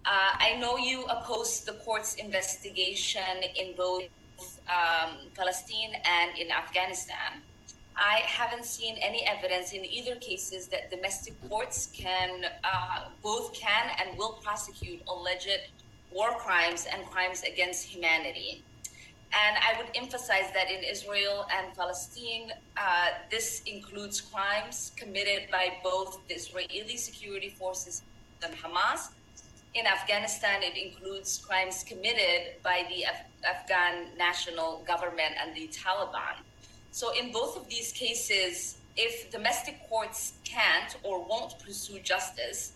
Uh, 0.06 0.38
I 0.40 0.58
know 0.60 0.78
you 0.78 1.04
opposed 1.06 1.66
the 1.66 1.74
court's 1.74 2.14
investigation 2.16 3.42
in 3.56 3.76
both 3.76 4.04
um, 4.70 5.18
Palestine 5.36 5.94
and 6.06 6.38
in 6.38 6.52
Afghanistan. 6.52 7.42
I 7.98 8.22
haven't 8.26 8.66
seen 8.66 8.98
any 9.02 9.26
evidence 9.26 9.72
in 9.72 9.84
either 9.84 10.16
cases 10.18 10.68
that 10.68 10.92
domestic 10.92 11.34
courts 11.50 11.90
can 11.92 12.46
uh, 12.64 13.06
both 13.24 13.54
can 13.54 13.90
and 14.00 14.16
will 14.16 14.34
prosecute 14.44 15.02
alleged 15.08 15.72
war 16.12 16.36
crimes 16.36 16.86
and 16.92 17.04
crimes 17.08 17.42
against 17.42 17.88
humanity. 17.88 18.64
And 19.34 19.58
I 19.58 19.82
would 19.82 19.90
emphasize 19.96 20.52
that 20.54 20.70
in 20.70 20.84
Israel 20.84 21.48
and 21.52 21.76
Palestine, 21.76 22.52
uh, 22.78 23.08
this 23.32 23.64
includes 23.66 24.22
crimes 24.22 24.92
committed 24.96 25.50
by 25.52 25.78
both 25.84 26.20
the 26.28 26.36
Israeli 26.36 26.96
security 26.96 27.50
forces 27.50 28.04
and 28.44 28.54
Hamas 28.56 29.10
in 29.76 29.86
Afghanistan, 29.86 30.64
it 30.64 30.78
includes 30.78 31.44
crimes 31.46 31.84
committed 31.84 32.62
by 32.64 32.86
the 32.90 33.04
Af- 33.04 33.28
Afghan 33.44 34.08
national 34.18 34.82
government 34.88 35.34
and 35.40 35.54
the 35.54 35.68
Taliban. 35.68 36.36
So, 36.92 37.12
in 37.14 37.32
both 37.32 37.58
of 37.58 37.70
these 37.70 37.92
cases, 37.92 38.78
if 38.96 39.30
domestic 39.30 39.78
courts 39.90 40.34
can't 40.46 40.96
or 41.04 41.24
won't 41.26 41.60
pursue 41.60 42.00
justice, 42.00 42.72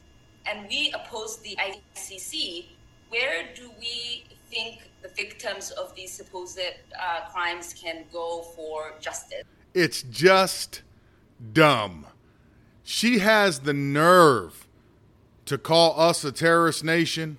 and 0.45 0.67
we 0.67 0.93
oppose 0.93 1.37
the 1.37 1.57
ICC, 1.57 2.65
where 3.07 3.47
do 3.55 3.71
we 3.79 4.25
think 4.49 4.89
the 5.01 5.09
victims 5.09 5.71
of 5.71 5.95
these 5.95 6.11
supposed 6.11 6.59
uh, 6.59 7.29
crimes 7.31 7.73
can 7.73 8.03
go 8.11 8.41
for 8.55 8.93
justice? 8.99 9.43
It's 9.73 10.03
just 10.03 10.81
dumb. 11.53 12.07
She 12.83 13.19
has 13.19 13.59
the 13.61 13.73
nerve 13.73 14.67
to 15.49 15.57
call 15.57 15.99
us 15.99 16.23
a 16.23 16.31
terrorist 16.31 16.83
nation? 16.83 17.37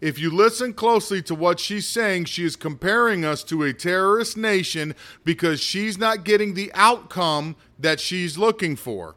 If 0.00 0.18
you 0.18 0.30
listen 0.30 0.72
closely 0.72 1.20
to 1.22 1.34
what 1.34 1.60
she's 1.60 1.86
saying, 1.86 2.24
she 2.24 2.44
is 2.44 2.56
comparing 2.56 3.24
us 3.24 3.44
to 3.44 3.62
a 3.62 3.74
terrorist 3.74 4.36
nation 4.36 4.94
because 5.24 5.60
she's 5.60 5.98
not 5.98 6.24
getting 6.24 6.54
the 6.54 6.72
outcome 6.74 7.54
that 7.78 8.00
she's 8.00 8.38
looking 8.38 8.76
for. 8.76 9.14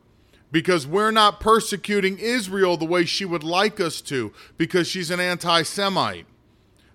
Because 0.52 0.86
we're 0.86 1.12
not 1.12 1.40
persecuting 1.40 2.20
Israel 2.20 2.76
the 2.76 2.86
way 2.86 3.06
she 3.06 3.24
would 3.24 3.44
like 3.44 3.80
us 3.80 4.02
to, 4.02 4.34
because 4.58 4.88
she's 4.88 5.10
an 5.10 5.20
anti 5.20 5.64
Semite. 5.64 6.28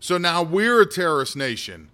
So 0.00 0.18
now 0.18 0.42
we're 0.42 0.82
a 0.82 0.86
terrorist 0.86 1.34
nation. 1.34 1.88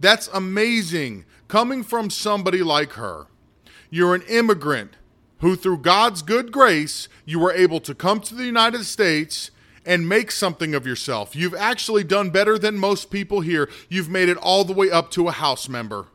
That's 0.00 0.28
amazing 0.28 1.24
coming 1.48 1.84
from 1.84 2.10
somebody 2.10 2.62
like 2.62 2.94
her. 2.94 3.28
You're 3.88 4.16
an 4.16 4.22
immigrant 4.28 4.96
who, 5.38 5.56
through 5.56 5.78
God's 5.78 6.22
good 6.22 6.52
grace, 6.52 7.08
you 7.24 7.38
were 7.38 7.52
able 7.52 7.80
to 7.80 7.94
come 7.94 8.20
to 8.20 8.34
the 8.34 8.44
United 8.44 8.84
States 8.84 9.50
and 9.84 10.08
make 10.08 10.30
something 10.30 10.74
of 10.74 10.86
yourself. 10.86 11.36
You've 11.36 11.54
actually 11.54 12.04
done 12.04 12.30
better 12.30 12.58
than 12.58 12.76
most 12.76 13.10
people 13.10 13.40
here. 13.40 13.70
You've 13.88 14.08
made 14.08 14.28
it 14.28 14.36
all 14.38 14.64
the 14.64 14.72
way 14.72 14.90
up 14.90 15.10
to 15.12 15.28
a 15.28 15.32
House 15.32 15.68
member. 15.68 16.06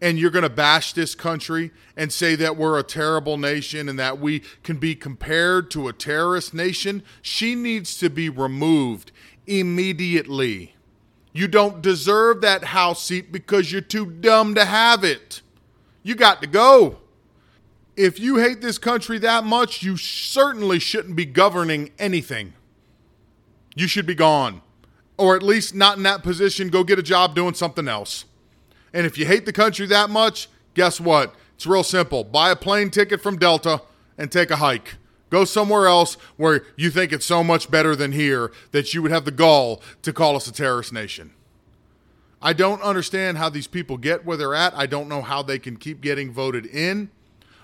And 0.00 0.18
you're 0.18 0.30
going 0.30 0.42
to 0.42 0.50
bash 0.50 0.92
this 0.92 1.14
country 1.14 1.70
and 1.96 2.12
say 2.12 2.36
that 2.36 2.56
we're 2.56 2.78
a 2.78 2.82
terrible 2.82 3.38
nation 3.38 3.88
and 3.88 3.98
that 3.98 4.20
we 4.20 4.40
can 4.62 4.76
be 4.76 4.94
compared 4.94 5.70
to 5.70 5.88
a 5.88 5.92
terrorist 5.92 6.52
nation. 6.52 7.02
She 7.22 7.54
needs 7.54 7.96
to 7.98 8.10
be 8.10 8.28
removed 8.28 9.10
immediately. 9.46 10.74
You 11.32 11.48
don't 11.48 11.82
deserve 11.82 12.42
that 12.42 12.64
House 12.64 13.02
seat 13.02 13.32
because 13.32 13.72
you're 13.72 13.80
too 13.80 14.06
dumb 14.06 14.54
to 14.54 14.64
have 14.64 15.02
it. 15.02 15.40
You 16.02 16.14
got 16.14 16.40
to 16.42 16.46
go. 16.46 16.98
If 17.96 18.20
you 18.20 18.36
hate 18.36 18.60
this 18.60 18.78
country 18.78 19.18
that 19.20 19.44
much, 19.44 19.82
you 19.82 19.96
certainly 19.96 20.78
shouldn't 20.78 21.16
be 21.16 21.24
governing 21.24 21.92
anything. 21.98 22.52
You 23.74 23.86
should 23.86 24.06
be 24.06 24.14
gone. 24.14 24.60
Or 25.16 25.34
at 25.34 25.42
least 25.42 25.74
not 25.74 25.96
in 25.96 26.02
that 26.02 26.22
position. 26.22 26.68
Go 26.68 26.84
get 26.84 26.98
a 26.98 27.02
job 27.02 27.34
doing 27.34 27.54
something 27.54 27.88
else. 27.88 28.26
And 28.92 29.06
if 29.06 29.16
you 29.16 29.24
hate 29.24 29.46
the 29.46 29.52
country 29.52 29.86
that 29.86 30.10
much, 30.10 30.48
guess 30.74 31.00
what? 31.00 31.34
It's 31.54 31.66
real 31.66 31.82
simple. 31.82 32.22
Buy 32.22 32.50
a 32.50 32.56
plane 32.56 32.90
ticket 32.90 33.22
from 33.22 33.38
Delta 33.38 33.80
and 34.18 34.30
take 34.30 34.50
a 34.50 34.56
hike. 34.56 34.96
Go 35.30 35.44
somewhere 35.44 35.86
else 35.86 36.16
where 36.36 36.64
you 36.76 36.90
think 36.90 37.12
it's 37.12 37.26
so 37.26 37.42
much 37.42 37.70
better 37.70 37.96
than 37.96 38.12
here 38.12 38.52
that 38.72 38.92
you 38.94 39.02
would 39.02 39.10
have 39.10 39.24
the 39.24 39.30
gall 39.30 39.82
to 40.02 40.12
call 40.12 40.36
us 40.36 40.46
a 40.46 40.52
terrorist 40.52 40.92
nation. 40.92 41.32
I 42.40 42.52
don't 42.52 42.82
understand 42.82 43.38
how 43.38 43.48
these 43.48 43.66
people 43.66 43.96
get 43.96 44.24
where 44.24 44.36
they're 44.36 44.54
at. 44.54 44.74
I 44.76 44.86
don't 44.86 45.08
know 45.08 45.22
how 45.22 45.42
they 45.42 45.58
can 45.58 45.76
keep 45.76 46.00
getting 46.00 46.30
voted 46.30 46.66
in. 46.66 47.10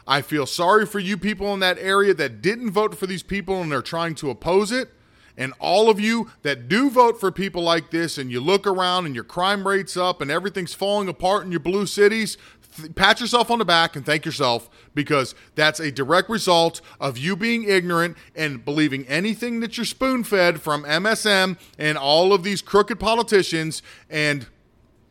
I 0.06 0.22
feel 0.22 0.46
sorry 0.46 0.86
for 0.86 0.98
you 0.98 1.16
people 1.16 1.54
in 1.54 1.60
that 1.60 1.78
area 1.78 2.14
that 2.14 2.42
didn't 2.42 2.70
vote 2.70 2.96
for 2.96 3.06
these 3.06 3.22
people 3.22 3.60
and 3.60 3.70
they're 3.70 3.82
trying 3.82 4.14
to 4.16 4.30
oppose 4.30 4.72
it. 4.72 4.90
And 5.36 5.54
all 5.58 5.88
of 5.88 5.98
you 5.98 6.30
that 6.42 6.68
do 6.68 6.90
vote 6.90 7.18
for 7.18 7.30
people 7.30 7.62
like 7.62 7.90
this 7.90 8.18
and 8.18 8.30
you 8.30 8.40
look 8.40 8.66
around 8.66 9.06
and 9.06 9.14
your 9.14 9.24
crime 9.24 9.66
rate's 9.66 9.96
up 9.96 10.20
and 10.20 10.30
everything's 10.30 10.74
falling 10.74 11.08
apart 11.08 11.44
in 11.44 11.50
your 11.50 11.60
blue 11.60 11.86
cities, 11.86 12.36
th- 12.76 12.94
pat 12.94 13.20
yourself 13.20 13.50
on 13.50 13.58
the 13.58 13.64
back 13.64 13.96
and 13.96 14.04
thank 14.04 14.26
yourself 14.26 14.68
because 14.94 15.34
that's 15.54 15.80
a 15.80 15.90
direct 15.90 16.28
result 16.28 16.82
of 17.00 17.16
you 17.16 17.34
being 17.34 17.64
ignorant 17.64 18.16
and 18.36 18.64
believing 18.64 19.06
anything 19.06 19.60
that 19.60 19.78
you're 19.78 19.86
spoon 19.86 20.22
fed 20.22 20.60
from 20.60 20.84
MSM 20.84 21.58
and 21.78 21.96
all 21.96 22.34
of 22.34 22.42
these 22.42 22.60
crooked 22.60 23.00
politicians. 23.00 23.82
And 24.10 24.46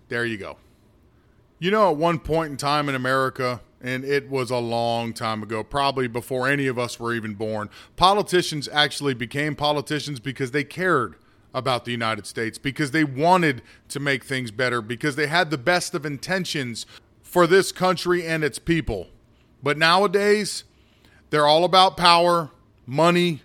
there 0.09 0.25
you 0.25 0.37
go. 0.37 0.57
You 1.57 1.71
know, 1.71 1.89
at 1.89 1.97
one 1.97 2.19
point 2.19 2.51
in 2.51 2.57
time 2.57 2.89
in 2.89 2.95
America, 2.95 3.61
and 3.81 4.03
it 4.03 4.29
was 4.29 4.51
a 4.51 4.57
long 4.57 5.13
time 5.13 5.41
ago, 5.41 5.63
probably 5.63 6.07
before 6.07 6.47
any 6.47 6.67
of 6.67 6.77
us 6.77 6.99
were 6.99 7.13
even 7.13 7.33
born, 7.33 7.69
politicians 7.95 8.69
actually 8.71 9.13
became 9.13 9.55
politicians 9.55 10.19
because 10.19 10.51
they 10.51 10.63
cared 10.63 11.15
about 11.53 11.85
the 11.85 11.91
United 11.91 12.25
States, 12.25 12.57
because 12.57 12.91
they 12.91 13.03
wanted 13.03 13.61
to 13.89 13.99
make 13.99 14.23
things 14.23 14.51
better, 14.51 14.81
because 14.81 15.15
they 15.15 15.27
had 15.27 15.49
the 15.49 15.57
best 15.57 15.93
of 15.93 16.05
intentions 16.05 16.85
for 17.21 17.47
this 17.47 17.71
country 17.71 18.25
and 18.25 18.43
its 18.43 18.59
people. 18.59 19.07
But 19.63 19.77
nowadays, 19.77 20.63
they're 21.29 21.47
all 21.47 21.63
about 21.63 21.97
power, 21.97 22.51
money. 22.85 23.41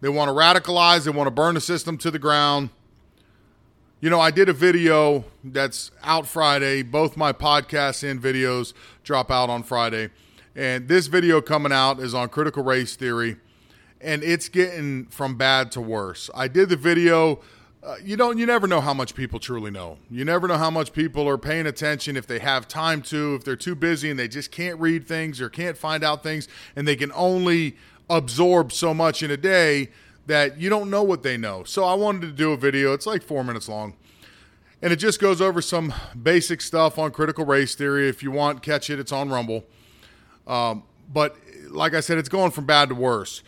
They 0.00 0.08
want 0.08 0.28
to 0.28 0.34
radicalize, 0.34 1.04
they 1.04 1.10
want 1.10 1.26
to 1.26 1.32
burn 1.32 1.54
the 1.54 1.60
system 1.60 1.98
to 1.98 2.10
the 2.10 2.18
ground. 2.18 2.70
You 4.02 4.08
know, 4.08 4.18
I 4.18 4.30
did 4.30 4.48
a 4.48 4.54
video 4.54 5.26
that's 5.44 5.90
out 6.02 6.26
Friday. 6.26 6.82
Both 6.82 7.18
my 7.18 7.34
podcasts 7.34 8.08
and 8.08 8.18
videos 8.18 8.72
drop 9.04 9.30
out 9.30 9.50
on 9.50 9.62
Friday. 9.62 10.08
And 10.56 10.88
this 10.88 11.06
video 11.06 11.42
coming 11.42 11.70
out 11.70 12.00
is 12.00 12.14
on 12.14 12.30
critical 12.30 12.64
race 12.64 12.96
theory, 12.96 13.36
and 14.00 14.24
it's 14.24 14.48
getting 14.48 15.04
from 15.06 15.36
bad 15.36 15.70
to 15.72 15.82
worse. 15.82 16.30
I 16.34 16.48
did 16.48 16.70
the 16.70 16.76
video. 16.76 17.40
Uh, 17.82 17.96
you 18.02 18.16
don't 18.16 18.38
you 18.38 18.46
never 18.46 18.66
know 18.66 18.80
how 18.80 18.94
much 18.94 19.14
people 19.14 19.38
truly 19.38 19.70
know. 19.70 19.98
You 20.10 20.24
never 20.24 20.48
know 20.48 20.56
how 20.56 20.70
much 20.70 20.94
people 20.94 21.28
are 21.28 21.38
paying 21.38 21.66
attention 21.66 22.16
if 22.16 22.26
they 22.26 22.38
have 22.38 22.66
time 22.68 23.02
to, 23.02 23.34
if 23.34 23.44
they're 23.44 23.54
too 23.54 23.74
busy 23.74 24.08
and 24.08 24.18
they 24.18 24.28
just 24.28 24.50
can't 24.50 24.80
read 24.80 25.06
things 25.06 25.42
or 25.42 25.50
can't 25.50 25.76
find 25.76 26.02
out 26.02 26.22
things 26.22 26.48
and 26.74 26.88
they 26.88 26.96
can 26.96 27.12
only 27.12 27.76
absorb 28.08 28.72
so 28.72 28.94
much 28.94 29.22
in 29.22 29.30
a 29.30 29.36
day 29.36 29.90
that 30.30 30.58
you 30.58 30.70
don't 30.70 30.88
know 30.90 31.02
what 31.02 31.24
they 31.24 31.36
know. 31.36 31.64
So 31.64 31.84
I 31.84 31.94
wanted 31.94 32.20
to 32.20 32.32
do 32.32 32.52
a 32.52 32.56
video. 32.56 32.92
It's 32.92 33.04
like 33.04 33.20
four 33.20 33.42
minutes 33.42 33.68
long. 33.68 33.94
And 34.80 34.92
it 34.92 34.96
just 34.96 35.20
goes 35.20 35.40
over 35.40 35.60
some 35.60 35.92
basic 36.22 36.60
stuff 36.60 36.98
on 36.98 37.10
critical 37.10 37.44
race 37.44 37.74
theory. 37.74 38.08
If 38.08 38.22
you 38.22 38.30
want, 38.30 38.62
catch 38.62 38.90
it. 38.90 39.00
It's 39.00 39.10
on 39.10 39.28
Rumble. 39.28 39.64
Um, 40.46 40.84
but 41.12 41.36
like 41.68 41.94
I 41.94 42.00
said, 42.00 42.16
it's 42.16 42.28
going 42.28 42.52
from 42.52 42.64
bad 42.64 42.90
to 42.90 42.94
worse. 42.94 43.42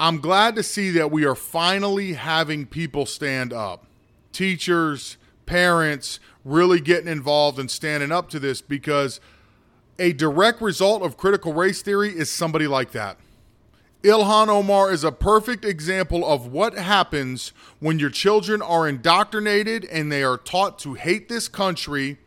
I'm 0.00 0.20
glad 0.20 0.56
to 0.56 0.62
see 0.62 0.88
that 0.92 1.10
we 1.10 1.26
are 1.26 1.34
finally 1.34 2.14
having 2.14 2.64
people 2.64 3.04
stand 3.04 3.52
up. 3.52 3.84
Teachers, 4.32 5.18
parents, 5.44 6.18
really 6.46 6.80
getting 6.80 7.08
involved 7.08 7.58
and 7.58 7.70
standing 7.70 8.10
up 8.10 8.30
to 8.30 8.40
this 8.40 8.62
because 8.62 9.20
a 9.98 10.14
direct 10.14 10.62
result 10.62 11.02
of 11.02 11.18
critical 11.18 11.52
race 11.52 11.82
theory 11.82 12.08
is 12.08 12.30
somebody 12.30 12.66
like 12.66 12.92
that. 12.92 13.18
Ilhan 14.02 14.48
Omar 14.48 14.90
is 14.90 15.04
a 15.04 15.12
perfect 15.12 15.64
example 15.64 16.26
of 16.26 16.48
what 16.48 16.74
happens 16.74 17.52
when 17.78 18.00
your 18.00 18.10
children 18.10 18.60
are 18.60 18.88
indoctrinated 18.88 19.84
and 19.84 20.10
they 20.10 20.24
are 20.24 20.36
taught 20.36 20.78
to 20.80 20.94
hate 20.94 21.28
this 21.28 21.46
country. 21.46 22.18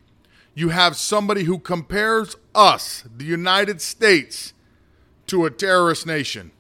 You 0.54 0.70
have 0.70 0.96
somebody 0.96 1.44
who 1.44 1.60
compares 1.60 2.38
us, 2.54 3.04
the 3.14 3.26
United 3.26 3.82
States, 3.82 4.54
to 5.28 5.46
a 5.46 5.52
terrorist 5.52 6.08
nation. 6.08 6.52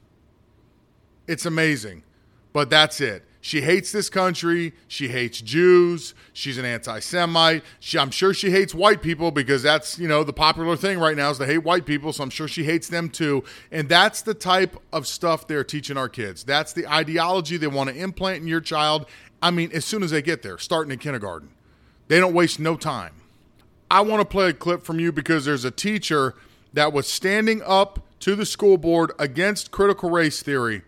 It's 1.28 1.45
amazing. 1.45 2.04
But 2.51 2.69
that's 2.69 2.99
it. 2.99 3.23
She 3.45 3.62
hates 3.62 3.91
this 3.91 4.10
country. 4.10 4.73
She 4.88 5.10
hates 5.10 5.39
Jews. 5.39 6.15
She's 6.34 6.58
an 6.58 6.65
anti-Semite. 6.65 7.62
I'm 7.95 8.10
sure 8.10 8.34
she 8.34 8.49
hates 8.49 8.73
white 8.73 9.03
people 9.03 9.29
because 9.29 9.62
that's 9.62 9.99
you 9.99 10.08
know 10.08 10.23
the 10.23 10.34
popular 10.34 10.75
thing 10.75 10.97
right 10.97 11.15
now 11.15 11.29
is 11.29 11.38
to 11.38 11.45
hate 11.45 11.60
white 11.60 11.86
people. 11.86 12.12
So 12.12 12.23
I'm 12.23 12.31
sure 12.31 12.47
she 12.47 12.63
hates 12.63 12.88
them 12.88 13.08
too. 13.08 13.43
And 13.71 13.88
that's 13.88 14.23
the 14.23 14.34
type 14.34 14.75
of 14.91 15.05
stuff 15.05 15.45
they're 15.45 15.63
teaching 15.63 15.95
our 15.95 16.10
kids. 16.10 16.43
That's 16.43 16.73
the 16.73 16.88
ideology 16.88 17.58
they 17.58 17.67
want 17.67 17.91
to 17.91 17.95
implant 17.95 18.41
in 18.41 18.47
your 18.47 18.62
child. 18.62 19.05
I 19.43 19.51
mean, 19.51 19.69
as 19.73 19.86
soon 19.86 20.01
as 20.01 20.10
they 20.10 20.23
get 20.23 20.41
there, 20.41 20.58
starting 20.58 20.91
in 20.91 20.97
kindergarten, 20.97 21.49
they 22.08 22.19
don't 22.19 22.34
waste 22.34 22.60
no 22.60 22.75
time. 22.75 23.13
I 23.91 24.01
want 24.01 24.21
to 24.21 24.25
play 24.25 24.49
a 24.49 24.53
clip 24.53 24.81
from 24.81 24.99
you 24.99 25.12
because 25.12 25.45
there's 25.45 25.65
a 25.65 25.71
teacher 25.71 26.34
that 26.73 26.93
was 26.93 27.08
standing 27.08 27.62
up 27.63 27.99
to 28.21 28.36
the 28.36 28.43
school 28.47 28.79
board 28.79 29.12
against 29.19 29.69
critical 29.69 30.10
race 30.10 30.41
theory 30.41 30.81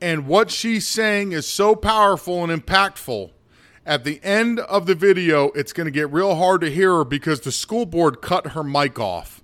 and 0.00 0.26
what 0.26 0.50
she's 0.50 0.86
saying 0.86 1.32
is 1.32 1.46
so 1.46 1.74
powerful 1.74 2.44
and 2.44 2.64
impactful. 2.64 3.30
At 3.84 4.04
the 4.04 4.20
end 4.22 4.60
of 4.60 4.86
the 4.86 4.94
video, 4.94 5.46
it's 5.52 5.72
going 5.72 5.86
to 5.86 5.90
get 5.90 6.12
real 6.12 6.36
hard 6.36 6.60
to 6.60 6.70
hear 6.70 6.96
her 6.96 7.04
because 7.04 7.40
the 7.40 7.52
school 7.52 7.86
board 7.86 8.20
cut 8.20 8.48
her 8.48 8.62
mic 8.62 8.98
off. 8.98 9.42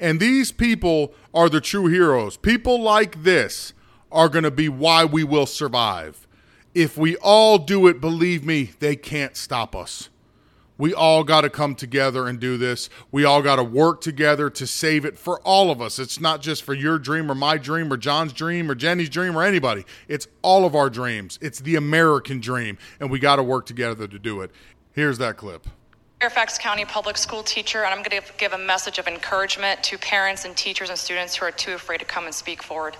And 0.00 0.20
these 0.20 0.52
people 0.52 1.14
are 1.32 1.48
the 1.48 1.60
true 1.60 1.86
heroes. 1.86 2.36
People 2.36 2.80
like 2.80 3.22
this 3.22 3.72
are 4.10 4.28
going 4.28 4.44
to 4.44 4.50
be 4.50 4.68
why 4.68 5.04
we 5.04 5.24
will 5.24 5.46
survive. 5.46 6.26
If 6.74 6.96
we 6.96 7.16
all 7.16 7.58
do 7.58 7.86
it, 7.86 8.00
believe 8.00 8.44
me, 8.44 8.72
they 8.78 8.96
can't 8.96 9.36
stop 9.36 9.74
us. 9.74 10.08
We 10.78 10.94
all 10.94 11.24
got 11.24 11.40
to 11.40 11.50
come 11.50 11.74
together 11.74 12.28
and 12.28 12.38
do 12.38 12.56
this. 12.56 12.88
We 13.10 13.24
all 13.24 13.42
got 13.42 13.56
to 13.56 13.64
work 13.64 14.00
together 14.00 14.48
to 14.50 14.66
save 14.66 15.04
it 15.04 15.18
for 15.18 15.40
all 15.40 15.72
of 15.72 15.82
us. 15.82 15.98
It's 15.98 16.20
not 16.20 16.40
just 16.40 16.62
for 16.62 16.72
your 16.72 16.98
dream 17.00 17.30
or 17.30 17.34
my 17.34 17.58
dream 17.58 17.92
or 17.92 17.96
John's 17.96 18.32
dream 18.32 18.70
or 18.70 18.76
Jenny's 18.76 19.08
dream 19.08 19.36
or 19.36 19.42
anybody. 19.42 19.84
It's 20.06 20.28
all 20.40 20.64
of 20.64 20.76
our 20.76 20.88
dreams. 20.88 21.38
It's 21.42 21.58
the 21.58 21.74
American 21.74 22.40
dream, 22.40 22.78
and 23.00 23.10
we 23.10 23.18
got 23.18 23.36
to 23.36 23.42
work 23.42 23.66
together 23.66 24.06
to 24.06 24.18
do 24.18 24.40
it. 24.40 24.52
Here's 24.92 25.18
that 25.18 25.36
clip. 25.36 25.66
Fairfax 26.20 26.58
County 26.58 26.84
public 26.84 27.16
school 27.16 27.42
teacher, 27.42 27.84
and 27.84 27.94
I'm 27.94 28.02
going 28.02 28.20
to 28.22 28.32
give 28.38 28.52
a 28.52 28.58
message 28.58 28.98
of 28.98 29.06
encouragement 29.06 29.82
to 29.84 29.98
parents 29.98 30.44
and 30.44 30.56
teachers 30.56 30.90
and 30.90 30.98
students 30.98 31.36
who 31.36 31.44
are 31.46 31.52
too 31.52 31.74
afraid 31.74 31.98
to 31.98 32.04
come 32.04 32.24
and 32.24 32.34
speak 32.34 32.62
forward. 32.62 32.96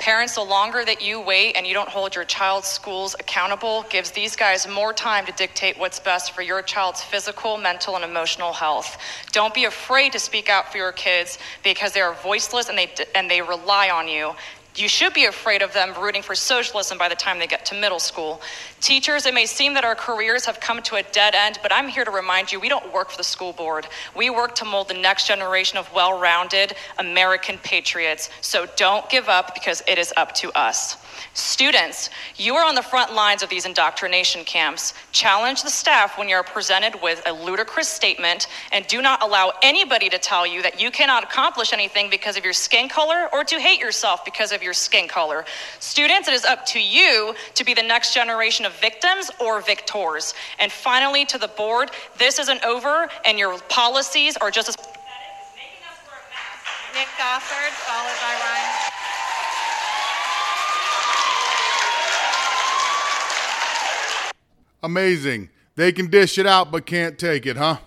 Parents, 0.00 0.34
the 0.34 0.40
longer 0.40 0.82
that 0.82 1.02
you 1.02 1.20
wait 1.20 1.56
and 1.56 1.66
you 1.66 1.74
don't 1.74 1.90
hold 1.90 2.14
your 2.14 2.24
child's 2.24 2.66
schools 2.66 3.14
accountable 3.20 3.84
gives 3.90 4.10
these 4.10 4.34
guys 4.34 4.66
more 4.66 4.94
time 4.94 5.26
to 5.26 5.32
dictate 5.32 5.78
what's 5.78 6.00
best 6.00 6.32
for 6.32 6.40
your 6.40 6.62
child's 6.62 7.02
physical, 7.02 7.58
mental, 7.58 7.96
and 7.96 8.04
emotional 8.04 8.54
health. 8.54 8.96
Don't 9.30 9.52
be 9.52 9.66
afraid 9.66 10.12
to 10.12 10.18
speak 10.18 10.48
out 10.48 10.72
for 10.72 10.78
your 10.78 10.92
kids 10.92 11.38
because 11.62 11.92
they 11.92 12.00
are 12.00 12.14
voiceless 12.14 12.70
and 12.70 12.78
they 12.78 12.90
and 13.14 13.30
they 13.30 13.42
rely 13.42 13.90
on 13.90 14.08
you. 14.08 14.32
You 14.76 14.88
should 14.88 15.12
be 15.12 15.24
afraid 15.24 15.62
of 15.62 15.72
them 15.72 15.94
rooting 16.00 16.22
for 16.22 16.34
socialism 16.34 16.96
by 16.96 17.08
the 17.08 17.16
time 17.16 17.38
they 17.38 17.48
get 17.48 17.66
to 17.66 17.74
middle 17.74 17.98
school. 17.98 18.40
Teachers, 18.80 19.26
it 19.26 19.34
may 19.34 19.46
seem 19.46 19.74
that 19.74 19.84
our 19.84 19.96
careers 19.96 20.44
have 20.46 20.60
come 20.60 20.80
to 20.82 20.94
a 20.94 21.02
dead 21.02 21.34
end, 21.34 21.58
but 21.62 21.72
I'm 21.72 21.88
here 21.88 22.04
to 22.04 22.10
remind 22.10 22.52
you 22.52 22.60
we 22.60 22.68
don't 22.68 22.92
work 22.92 23.10
for 23.10 23.16
the 23.16 23.24
school 23.24 23.52
board. 23.52 23.88
We 24.14 24.30
work 24.30 24.54
to 24.56 24.64
mold 24.64 24.88
the 24.88 24.94
next 24.94 25.26
generation 25.26 25.76
of 25.76 25.92
well 25.92 26.18
rounded 26.18 26.74
American 26.98 27.58
patriots. 27.58 28.30
So 28.40 28.66
don't 28.76 29.08
give 29.10 29.28
up 29.28 29.54
because 29.54 29.82
it 29.88 29.98
is 29.98 30.12
up 30.16 30.34
to 30.36 30.56
us. 30.56 30.99
Students, 31.34 32.10
you 32.36 32.54
are 32.54 32.64
on 32.64 32.74
the 32.74 32.82
front 32.82 33.12
lines 33.14 33.42
of 33.42 33.48
these 33.48 33.66
indoctrination 33.66 34.44
camps. 34.44 34.94
Challenge 35.12 35.62
the 35.62 35.70
staff 35.70 36.18
when 36.18 36.28
you're 36.28 36.42
presented 36.42 37.00
with 37.02 37.22
a 37.26 37.32
ludicrous 37.32 37.88
statement 37.88 38.46
and 38.72 38.86
do 38.86 39.02
not 39.02 39.22
allow 39.22 39.52
anybody 39.62 40.08
to 40.08 40.18
tell 40.18 40.46
you 40.46 40.62
that 40.62 40.80
you 40.80 40.90
cannot 40.90 41.24
accomplish 41.24 41.72
anything 41.72 42.10
because 42.10 42.36
of 42.36 42.44
your 42.44 42.52
skin 42.52 42.88
color 42.88 43.28
or 43.32 43.44
to 43.44 43.60
hate 43.60 43.80
yourself 43.80 44.24
because 44.24 44.52
of 44.52 44.62
your 44.62 44.74
skin 44.74 45.08
color. 45.08 45.44
Students, 45.78 46.28
it 46.28 46.34
is 46.34 46.44
up 46.44 46.64
to 46.66 46.80
you 46.80 47.34
to 47.54 47.64
be 47.64 47.74
the 47.74 47.82
next 47.82 48.14
generation 48.14 48.64
of 48.64 48.72
victims 48.80 49.30
or 49.40 49.60
victors. 49.60 50.34
And 50.58 50.70
finally, 50.70 51.24
to 51.26 51.38
the 51.38 51.48
board, 51.48 51.90
this 52.18 52.38
isn't 52.38 52.64
over 52.64 53.08
and 53.24 53.38
your 53.38 53.58
policies 53.68 54.36
are 54.36 54.50
just 54.50 54.68
as. 54.68 54.76
Nick 56.94 57.06
Gofford, 57.16 57.70
followed 57.86 58.18
by 58.20 58.34
Ryan. 58.34 58.79
Amazing. 64.82 65.50
They 65.76 65.92
can 65.92 66.08
dish 66.08 66.38
it 66.38 66.46
out, 66.46 66.70
but 66.70 66.86
can't 66.86 67.18
take 67.18 67.46
it, 67.46 67.56
huh? 67.56 67.78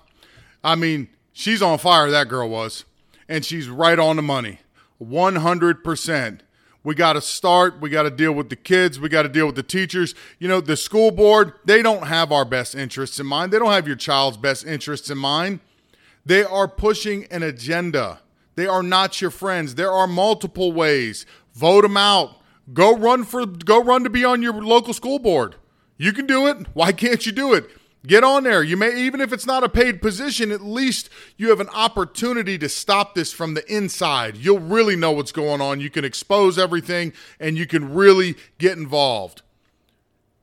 I 0.64 0.76
mean, 0.76 1.10
she's 1.32 1.62
on 1.62 1.78
fire, 1.78 2.10
that 2.10 2.30
girl 2.30 2.50
was. 2.50 2.86
And 3.28 3.44
she's 3.46 3.70
right 3.70 4.00
on 4.00 4.16
the 4.16 4.22
money 4.22 4.60
100%. 5.02 6.40
We 6.84 6.96
got 6.96 7.14
to 7.14 7.22
start. 7.22 7.80
We 7.80 7.90
got 7.90 8.04
to 8.04 8.10
deal 8.10 8.34
with 8.34 8.50
the 8.50 8.58
kids. 8.58 9.00
We 9.00 9.08
got 9.08 9.24
to 9.24 9.30
deal 9.30 9.46
with 9.46 9.56
the 9.56 9.64
teachers. 9.64 10.14
You 10.38 10.50
know, 10.50 10.60
the 10.60 10.76
school 10.76 11.12
board, 11.12 11.54
they 11.64 11.82
don't 11.82 12.08
have 12.08 12.32
our 12.32 12.44
best 12.44 12.76
interests 12.76 13.20
in 13.20 13.26
mind. 13.26 13.54
They 13.54 13.60
don't 13.60 13.72
have 13.72 13.88
your 13.88 13.96
child's 13.96 14.38
best 14.38 14.66
interests 14.66 15.10
in 15.10 15.18
mind. 15.18 15.62
They 16.26 16.44
are 16.44 16.68
pushing 16.68 17.26
an 17.32 17.42
agenda. 17.42 18.20
They 18.56 18.68
are 18.68 18.84
not 18.84 19.22
your 19.22 19.32
friends. 19.32 19.76
There 19.76 19.92
are 19.92 20.08
multiple 20.08 20.74
ways. 20.74 21.26
Vote 21.54 21.82
them 21.82 21.98
out. 21.98 22.38
Go 22.74 22.96
run 22.96 23.24
for 23.24 23.46
go 23.46 23.82
run 23.84 24.04
to 24.04 24.10
be 24.10 24.24
on 24.24 24.42
your 24.42 24.54
local 24.54 24.94
school 24.94 25.20
board. 25.20 25.56
You 25.98 26.12
can 26.14 26.26
do 26.26 26.48
it. 26.48 26.68
Why 26.74 26.92
can't 26.92 27.26
you 27.26 27.32
do 27.32 27.54
it? 27.54 27.70
Get 28.06 28.24
on 28.24 28.44
there. 28.44 28.62
You 28.62 28.76
may 28.76 29.02
even 29.04 29.22
if 29.22 29.32
it's 29.32 29.46
not 29.46 29.64
a 29.64 29.70
paid 29.70 30.02
position, 30.02 30.52
at 30.52 30.62
least 30.62 31.10
you 31.38 31.50
have 31.50 31.62
an 31.62 31.70
opportunity 31.70 32.58
to 32.58 32.68
stop 32.68 33.16
this 33.16 33.32
from 33.32 33.54
the 33.54 33.74
inside. 33.74 34.36
You'll 34.36 34.60
really 34.60 34.98
know 34.98 35.12
what's 35.12 35.32
going 35.32 35.62
on. 35.62 35.80
You 35.80 35.90
can 35.90 36.04
expose 36.04 36.60
everything 36.60 37.14
and 37.40 37.58
you 37.58 37.66
can 37.66 37.94
really 37.94 38.36
get 38.58 38.78
involved. 38.78 39.42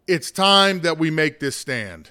It's 0.07 0.31
time 0.31 0.81
that 0.81 0.99
we 0.99 1.11
make 1.11 1.39
this 1.39 1.55
stand. 1.55 2.11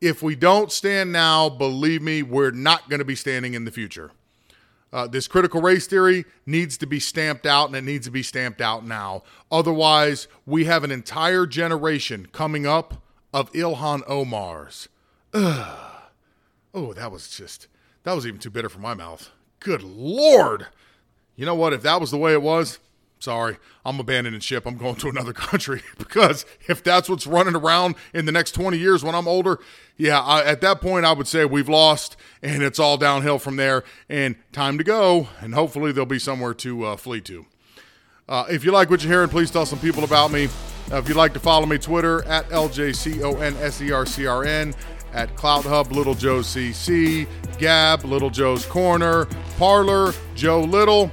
If 0.00 0.22
we 0.22 0.36
don't 0.36 0.70
stand 0.70 1.10
now, 1.10 1.48
believe 1.48 2.00
me, 2.00 2.22
we're 2.22 2.52
not 2.52 2.88
going 2.88 3.00
to 3.00 3.04
be 3.04 3.16
standing 3.16 3.54
in 3.54 3.64
the 3.64 3.72
future. 3.72 4.12
Uh, 4.92 5.06
this 5.06 5.28
critical 5.28 5.60
race 5.60 5.86
theory 5.86 6.24
needs 6.46 6.78
to 6.78 6.86
be 6.86 6.98
stamped 6.98 7.46
out, 7.46 7.68
and 7.68 7.76
it 7.76 7.84
needs 7.84 8.06
to 8.06 8.10
be 8.10 8.22
stamped 8.22 8.60
out 8.60 8.86
now. 8.86 9.22
Otherwise, 9.50 10.28
we 10.46 10.64
have 10.64 10.82
an 10.84 10.90
entire 10.90 11.46
generation 11.46 12.26
coming 12.32 12.66
up 12.66 13.02
of 13.32 13.52
Ilhan 13.52 14.06
Omars. 14.06 14.88
Ugh. 15.34 15.78
Oh, 16.72 16.92
that 16.94 17.12
was 17.12 17.28
just, 17.28 17.66
that 18.04 18.14
was 18.14 18.26
even 18.26 18.40
too 18.40 18.50
bitter 18.50 18.68
for 18.68 18.78
my 18.78 18.94
mouth. 18.94 19.30
Good 19.60 19.82
Lord. 19.82 20.66
You 21.36 21.44
know 21.44 21.54
what? 21.54 21.72
If 21.72 21.82
that 21.82 22.00
was 22.00 22.10
the 22.10 22.18
way 22.18 22.32
it 22.32 22.42
was, 22.42 22.78
sorry, 23.18 23.56
I'm 23.84 24.00
abandoning 24.00 24.40
ship. 24.40 24.66
I'm 24.66 24.76
going 24.76 24.96
to 24.96 25.08
another 25.08 25.32
country 25.34 25.82
because 25.98 26.44
if 26.68 26.82
that's 26.82 27.08
what's 27.08 27.26
running 27.26 27.56
around 27.56 27.94
in 28.14 28.26
the 28.26 28.32
next 28.32 28.52
20 28.52 28.78
years 28.78 29.02
when 29.02 29.14
I'm 29.14 29.28
older, 29.28 29.58
yeah, 29.96 30.20
I, 30.20 30.44
at 30.44 30.60
that 30.60 30.80
point, 30.80 31.04
I 31.04 31.12
would 31.12 31.26
say 31.26 31.44
we've 31.44 31.68
lost 31.68 32.16
and 32.42 32.62
it's 32.62 32.78
all 32.78 32.96
downhill 32.96 33.38
from 33.38 33.56
there 33.56 33.84
and 34.08 34.36
time 34.52 34.78
to 34.78 34.84
go. 34.84 35.28
And 35.40 35.54
hopefully 35.54 35.92
there'll 35.92 36.06
be 36.06 36.18
somewhere 36.18 36.54
to 36.54 36.84
uh, 36.84 36.96
flee 36.96 37.20
to. 37.22 37.46
Uh, 38.28 38.44
if 38.50 38.64
you 38.64 38.72
like 38.72 38.90
what 38.90 39.02
you're 39.02 39.12
hearing, 39.12 39.30
please 39.30 39.50
tell 39.50 39.66
some 39.66 39.78
people 39.78 40.04
about 40.04 40.30
me. 40.30 40.48
Uh, 40.92 40.96
if 40.96 41.08
you'd 41.08 41.16
like 41.16 41.32
to 41.32 41.40
follow 41.40 41.66
me, 41.66 41.78
Twitter 41.78 42.22
at 42.26 42.48
LJCONSERCRN, 42.50 44.76
at 45.14 45.34
CloutHub 45.36 45.90
Little 45.90 46.14
Joe 46.14 46.40
CC, 46.40 47.26
Gab 47.58 48.04
Little 48.04 48.30
Joe's 48.30 48.66
Corner, 48.66 49.24
Parler 49.56 50.12
Joe 50.34 50.60
Little, 50.60 51.10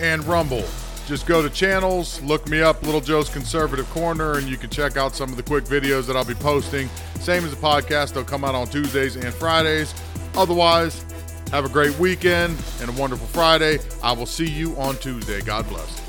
and 0.00 0.24
Rumble. 0.24 0.64
Just 1.06 1.26
go 1.26 1.40
to 1.40 1.48
channels, 1.48 2.20
look 2.22 2.48
me 2.48 2.60
up, 2.60 2.82
Little 2.82 3.00
Joe's 3.00 3.28
Conservative 3.28 3.88
Corner, 3.90 4.38
and 4.38 4.48
you 4.48 4.56
can 4.56 4.70
check 4.70 4.96
out 4.96 5.14
some 5.14 5.30
of 5.30 5.36
the 5.36 5.42
quick 5.42 5.64
videos 5.64 6.06
that 6.08 6.16
I'll 6.16 6.24
be 6.24 6.34
posting. 6.34 6.88
Same 7.20 7.44
as 7.44 7.52
the 7.52 7.56
podcast, 7.56 8.12
they'll 8.12 8.24
come 8.24 8.44
out 8.44 8.56
on 8.56 8.66
Tuesdays 8.66 9.14
and 9.14 9.32
Fridays. 9.32 9.94
Otherwise, 10.34 11.04
have 11.52 11.64
a 11.64 11.68
great 11.68 11.96
weekend 12.00 12.58
and 12.80 12.90
a 12.90 12.92
wonderful 13.00 13.28
Friday. 13.28 13.78
I 14.02 14.12
will 14.12 14.26
see 14.26 14.50
you 14.50 14.76
on 14.76 14.96
Tuesday. 14.96 15.40
God 15.42 15.68
bless. 15.68 16.05